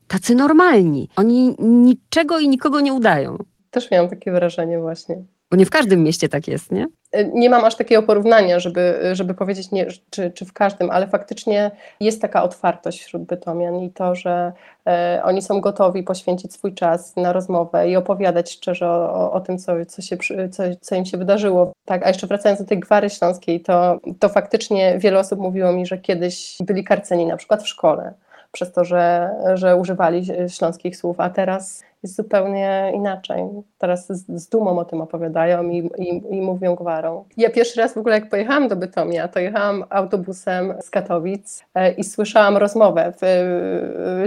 tacy 0.07 0.35
normalni. 0.35 1.09
Oni 1.15 1.55
niczego 1.59 2.39
i 2.39 2.49
nikogo 2.49 2.79
nie 2.79 2.93
udają. 2.93 3.37
Też 3.71 3.91
miałam 3.91 4.09
takie 4.09 4.31
wrażenie 4.31 4.79
właśnie. 4.79 5.23
Bo 5.53 5.57
nie 5.57 5.65
w 5.65 5.69
każdym 5.69 6.03
mieście 6.03 6.29
tak 6.29 6.47
jest, 6.47 6.71
nie? 6.71 6.87
E, 7.11 7.23
nie 7.25 7.49
mam 7.49 7.65
aż 7.65 7.75
takiego 7.75 8.03
porównania, 8.03 8.59
żeby, 8.59 8.99
żeby 9.11 9.33
powiedzieć, 9.33 9.71
nie, 9.71 9.87
czy, 10.09 10.31
czy 10.31 10.45
w 10.45 10.53
każdym, 10.53 10.91
ale 10.91 11.07
faktycznie 11.07 11.71
jest 11.99 12.21
taka 12.21 12.43
otwartość 12.43 13.03
wśród 13.03 13.23
bytomian 13.23 13.79
i 13.79 13.91
to, 13.91 14.15
że 14.15 14.51
e, 14.87 15.21
oni 15.23 15.41
są 15.41 15.61
gotowi 15.61 16.03
poświęcić 16.03 16.53
swój 16.53 16.73
czas 16.73 17.15
na 17.15 17.33
rozmowę 17.33 17.89
i 17.89 17.95
opowiadać 17.95 18.51
szczerze 18.51 18.89
o, 18.89 19.31
o 19.31 19.41
tym, 19.41 19.57
co, 19.57 19.85
co, 19.85 20.01
się, 20.01 20.17
co, 20.51 20.63
co 20.81 20.95
im 20.95 21.05
się 21.05 21.17
wydarzyło. 21.17 21.73
Tak, 21.85 22.05
a 22.05 22.07
jeszcze 22.07 22.27
wracając 22.27 22.59
do 22.59 22.67
tej 22.67 22.79
gwary 22.79 23.09
śląskiej, 23.09 23.61
to, 23.61 23.99
to 24.19 24.29
faktycznie 24.29 24.95
wiele 24.97 25.19
osób 25.19 25.39
mówiło 25.39 25.71
mi, 25.71 25.85
że 25.85 25.97
kiedyś 25.97 26.57
byli 26.59 26.83
karceni 26.83 27.25
na 27.25 27.37
przykład 27.37 27.63
w 27.63 27.67
szkole 27.67 28.13
przez 28.53 28.71
to, 28.71 28.85
że, 28.85 29.29
że 29.53 29.75
używali 29.75 30.25
śląskich 30.47 30.97
słów, 30.97 31.19
a 31.19 31.29
teraz 31.29 31.83
jest 32.03 32.15
zupełnie 32.15 32.91
inaczej. 32.95 33.43
Teraz 33.77 34.07
z, 34.07 34.41
z 34.41 34.49
dumą 34.49 34.79
o 34.79 34.85
tym 34.85 35.01
opowiadają 35.01 35.69
i, 35.69 35.77
i, 35.77 36.35
i, 36.35 36.41
mówią 36.41 36.75
gwarą. 36.75 37.23
Ja 37.37 37.49
pierwszy 37.49 37.81
raz 37.81 37.93
w 37.93 37.97
ogóle 37.97 38.15
jak 38.15 38.29
pojechałam 38.29 38.67
do 38.67 38.75
Bytomia, 38.75 39.27
to 39.27 39.39
jechałam 39.39 39.83
autobusem 39.89 40.73
z 40.81 40.89
Katowic 40.89 41.63
e, 41.75 41.91
i 41.91 42.03
słyszałam 42.03 42.57
rozmowę 42.57 43.13
w, 43.21 43.25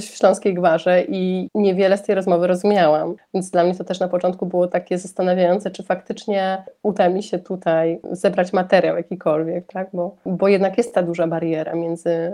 w 0.01 0.05
Śląskiej 0.05 0.55
Gwarze 0.55 1.03
i 1.09 1.49
niewiele 1.55 1.99
z 1.99 2.03
tej 2.03 2.15
rozmowy 2.15 2.47
rozumiałam. 2.47 3.15
Więc 3.35 3.51
dla 3.51 3.65
mnie 3.65 3.75
to 3.75 3.85
też 3.85 4.01
na 4.01 4.09
początku 4.09 4.47
było 4.47 4.67
takie 4.67 4.99
zastanawiające, 4.99 5.71
czy 5.71 5.83
faktycznie 5.83 6.65
uda 6.83 7.09
mi 7.09 7.23
się 7.23 7.39
tutaj 7.39 8.01
zebrać 8.11 8.53
materiał 8.53 8.97
jakikolwiek, 8.97 9.73
tak? 9.73 9.89
bo, 9.93 10.17
bo 10.27 10.49
jednak 10.49 10.79
jest 10.79 10.95
ta 10.95 11.03
duża 11.03 11.27
bariera 11.27 11.75
między 11.75 12.11
y, 12.11 12.33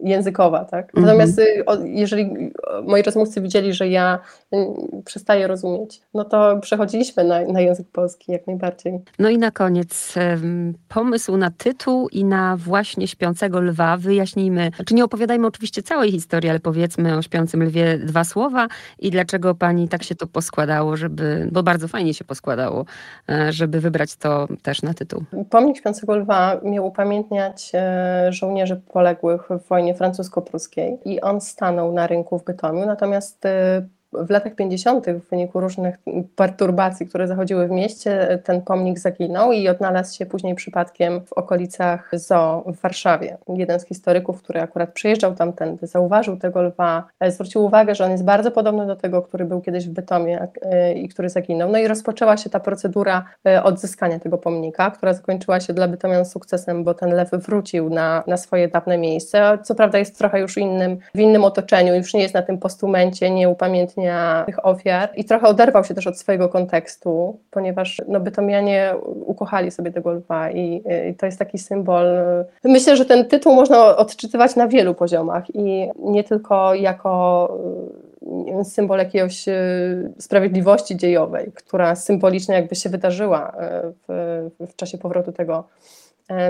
językowa. 0.00 0.64
Tak? 0.64 0.94
Natomiast 0.94 1.38
y, 1.38 1.64
jeżeli 1.84 2.52
moi 2.84 3.02
rozmówcy 3.02 3.40
widzieli, 3.40 3.72
że 3.72 3.88
ja 3.88 4.18
przestaje 5.04 5.46
rozumieć. 5.46 6.00
No 6.14 6.24
to 6.24 6.58
przechodziliśmy 6.60 7.24
na, 7.24 7.40
na 7.44 7.60
język 7.60 7.86
polski 7.92 8.32
jak 8.32 8.46
najbardziej. 8.46 9.00
No 9.18 9.28
i 9.28 9.38
na 9.38 9.50
koniec 9.50 10.14
pomysł 10.88 11.36
na 11.36 11.50
tytuł 11.50 12.08
i 12.08 12.24
na 12.24 12.56
właśnie 12.56 13.08
Śpiącego 13.08 13.60
Lwa. 13.60 13.96
Wyjaśnijmy, 13.96 14.70
czy 14.70 14.76
znaczy 14.76 14.94
nie 14.94 15.04
opowiadajmy 15.04 15.46
oczywiście 15.46 15.82
całej 15.82 16.10
historii, 16.10 16.50
ale 16.50 16.60
powiedzmy 16.60 17.16
o 17.16 17.22
Śpiącym 17.22 17.62
Lwie 17.62 17.98
dwa 17.98 18.24
słowa 18.24 18.66
i 18.98 19.10
dlaczego 19.10 19.54
pani 19.54 19.88
tak 19.88 20.02
się 20.02 20.14
to 20.14 20.26
poskładało, 20.26 20.96
żeby, 20.96 21.48
bo 21.52 21.62
bardzo 21.62 21.88
fajnie 21.88 22.14
się 22.14 22.24
poskładało, 22.24 22.84
e, 23.28 23.52
żeby 23.52 23.80
wybrać 23.80 24.16
to 24.16 24.48
też 24.62 24.82
na 24.82 24.94
tytuł. 24.94 25.24
Pomnik 25.50 25.76
Śpiącego 25.76 26.16
Lwa 26.16 26.60
miał 26.64 26.86
upamiętniać 26.86 27.72
e, 27.74 28.32
żołnierzy 28.32 28.80
poległych 28.92 29.48
w 29.50 29.68
wojnie 29.68 29.94
francusko-pruskiej 29.94 30.98
i 31.04 31.20
on 31.20 31.40
stanął 31.40 31.92
na 31.92 32.06
rynku 32.06 32.38
w 32.38 32.44
Bytomiu, 32.44 32.86
natomiast 32.86 33.46
e, 33.46 33.86
w 34.24 34.30
latach 34.30 34.54
50. 34.54 35.06
w 35.06 35.30
wyniku 35.30 35.60
różnych 35.60 35.98
perturbacji, 36.36 37.06
które 37.06 37.28
zachodziły 37.28 37.68
w 37.68 37.70
mieście, 37.70 38.38
ten 38.44 38.62
pomnik 38.62 38.98
zaginął 38.98 39.52
i 39.52 39.68
odnalazł 39.68 40.16
się 40.16 40.26
później 40.26 40.54
przypadkiem 40.54 41.20
w 41.20 41.32
okolicach 41.32 42.10
zoo 42.12 42.64
w 42.66 42.80
Warszawie. 42.80 43.36
Jeden 43.48 43.80
z 43.80 43.86
historyków, 43.86 44.42
który 44.42 44.60
akurat 44.60 44.92
przyjeżdżał 44.92 45.34
tamtędy, 45.34 45.86
zauważył 45.86 46.36
tego 46.36 46.62
lwa, 46.62 47.04
e, 47.20 47.30
zwrócił 47.30 47.64
uwagę, 47.64 47.94
że 47.94 48.04
on 48.04 48.10
jest 48.10 48.24
bardzo 48.24 48.50
podobny 48.50 48.86
do 48.86 48.96
tego, 48.96 49.22
który 49.22 49.44
był 49.44 49.60
kiedyś 49.60 49.88
w 49.88 49.92
Bytomie 49.92 50.48
e, 50.62 50.92
i 50.94 51.08
który 51.08 51.28
zaginął. 51.28 51.70
No 51.70 51.78
i 51.78 51.88
rozpoczęła 51.88 52.36
się 52.36 52.50
ta 52.50 52.60
procedura 52.60 53.24
e, 53.46 53.62
odzyskania 53.62 54.18
tego 54.18 54.38
pomnika, 54.38 54.90
która 54.90 55.12
zakończyła 55.14 55.60
się 55.60 55.72
dla 55.72 55.88
Bytomian 55.88 56.24
sukcesem, 56.24 56.84
bo 56.84 56.94
ten 56.94 57.14
lew 57.14 57.30
wrócił 57.30 57.90
na, 57.90 58.24
na 58.26 58.36
swoje 58.36 58.68
dawne 58.68 58.98
miejsce. 58.98 59.58
Co 59.62 59.74
prawda 59.74 59.98
jest 59.98 60.18
trochę 60.18 60.40
już 60.40 60.56
innym, 60.56 60.98
w 61.14 61.20
innym 61.20 61.44
otoczeniu, 61.44 61.94
już 61.94 62.14
nie 62.14 62.22
jest 62.22 62.34
na 62.34 62.42
tym 62.42 62.58
postumencie, 62.58 63.30
nie 63.30 63.48
upamiętnia 63.48 64.05
tych 64.46 64.66
ofiar 64.66 65.08
i 65.16 65.24
trochę 65.24 65.46
oderwał 65.46 65.84
się 65.84 65.94
też 65.94 66.06
od 66.06 66.18
swojego 66.18 66.48
kontekstu, 66.48 67.40
ponieważ 67.50 68.02
no, 68.08 68.20
Bytomianie 68.20 68.94
ukochali 69.26 69.70
sobie 69.70 69.92
tego 69.92 70.12
lwa 70.12 70.50
i, 70.50 70.82
i 71.10 71.14
to 71.14 71.26
jest 71.26 71.38
taki 71.38 71.58
symbol. 71.58 72.06
Myślę, 72.64 72.96
że 72.96 73.04
ten 73.04 73.24
tytuł 73.24 73.54
można 73.54 73.96
odczytywać 73.96 74.56
na 74.56 74.68
wielu 74.68 74.94
poziomach 74.94 75.54
i 75.54 75.88
nie 75.98 76.24
tylko 76.24 76.74
jako 76.74 77.48
symbol 78.64 78.98
jakiejś 78.98 79.48
e, 79.48 79.54
sprawiedliwości 80.18 80.96
dziejowej, 80.96 81.52
która 81.54 81.94
symbolicznie 81.94 82.54
jakby 82.54 82.74
się 82.74 82.88
wydarzyła 82.88 83.52
w, 84.08 84.48
w 84.60 84.76
czasie 84.76 84.98
powrotu 84.98 85.32
tego 85.32 85.64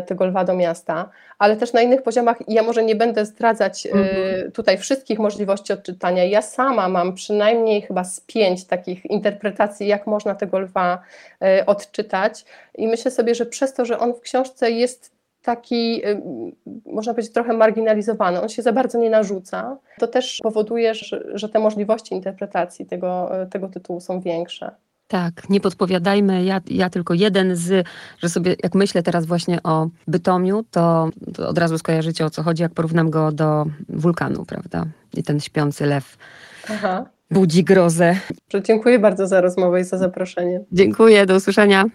tego 0.06 0.26
lwa 0.26 0.44
do 0.44 0.54
miasta, 0.54 1.10
ale 1.38 1.56
też 1.56 1.72
na 1.72 1.82
innych 1.82 2.02
poziomach. 2.02 2.36
Ja 2.48 2.62
może 2.62 2.84
nie 2.84 2.96
będę 2.96 3.26
zdradzać 3.26 3.86
e, 3.86 3.92
mhm. 3.92 4.52
tutaj 4.52 4.78
wszystkich 4.78 5.18
możliwości 5.18 5.72
odczytania. 5.72 6.24
Ja 6.24 6.42
sama 6.42 6.88
mam 6.88 7.14
przynajmniej 7.14 7.82
chyba 7.82 8.04
z 8.04 8.20
pięć 8.20 8.64
takich 8.64 9.04
interpretacji, 9.04 9.86
jak 9.86 10.06
można 10.06 10.34
tego 10.34 10.58
lwa 10.58 11.02
e, 11.42 11.66
odczytać. 11.66 12.44
I 12.74 12.88
myślę 12.88 13.10
sobie, 13.10 13.34
że 13.34 13.46
przez 13.46 13.74
to, 13.74 13.84
że 13.84 13.98
on 13.98 14.14
w 14.14 14.20
książce 14.20 14.70
jest 14.70 15.16
taki, 15.42 16.02
można 16.86 17.14
powiedzieć, 17.14 17.32
trochę 17.32 17.52
marginalizowany, 17.52 18.40
on 18.40 18.48
się 18.48 18.62
za 18.62 18.72
bardzo 18.72 18.98
nie 18.98 19.10
narzuca, 19.10 19.76
to 19.98 20.06
też 20.06 20.40
powoduje, 20.42 20.94
że, 20.94 21.24
że 21.34 21.48
te 21.48 21.58
możliwości 21.58 22.14
interpretacji 22.14 22.86
tego, 22.86 23.30
tego 23.50 23.68
tytułu 23.68 24.00
są 24.00 24.20
większe. 24.20 24.70
Tak, 25.08 25.48
nie 25.50 25.60
podpowiadajmy. 25.60 26.44
Ja, 26.44 26.60
ja 26.70 26.90
tylko 26.90 27.14
jeden 27.14 27.56
z, 27.56 27.86
że 28.18 28.28
sobie, 28.28 28.56
jak 28.62 28.74
myślę 28.74 29.02
teraz 29.02 29.26
właśnie 29.26 29.62
o 29.62 29.88
Bytomiu, 30.08 30.64
to, 30.70 31.08
to 31.34 31.48
od 31.48 31.58
razu 31.58 31.78
skojarzycie 31.78 32.26
o 32.26 32.30
co 32.30 32.42
chodzi, 32.42 32.62
jak 32.62 32.74
porównam 32.74 33.10
go 33.10 33.32
do 33.32 33.66
wulkanu, 33.88 34.44
prawda? 34.44 34.86
I 35.14 35.22
ten 35.22 35.40
śpiący 35.40 35.86
lew 35.86 36.16
Aha. 36.70 37.06
budzi 37.30 37.64
grozę. 37.64 38.16
Dziękuję 38.64 38.98
bardzo 38.98 39.26
za 39.26 39.40
rozmowę 39.40 39.80
i 39.80 39.84
za 39.84 39.98
zaproszenie. 39.98 40.60
Dziękuję, 40.72 41.26
do 41.26 41.36
usłyszenia. 41.36 41.86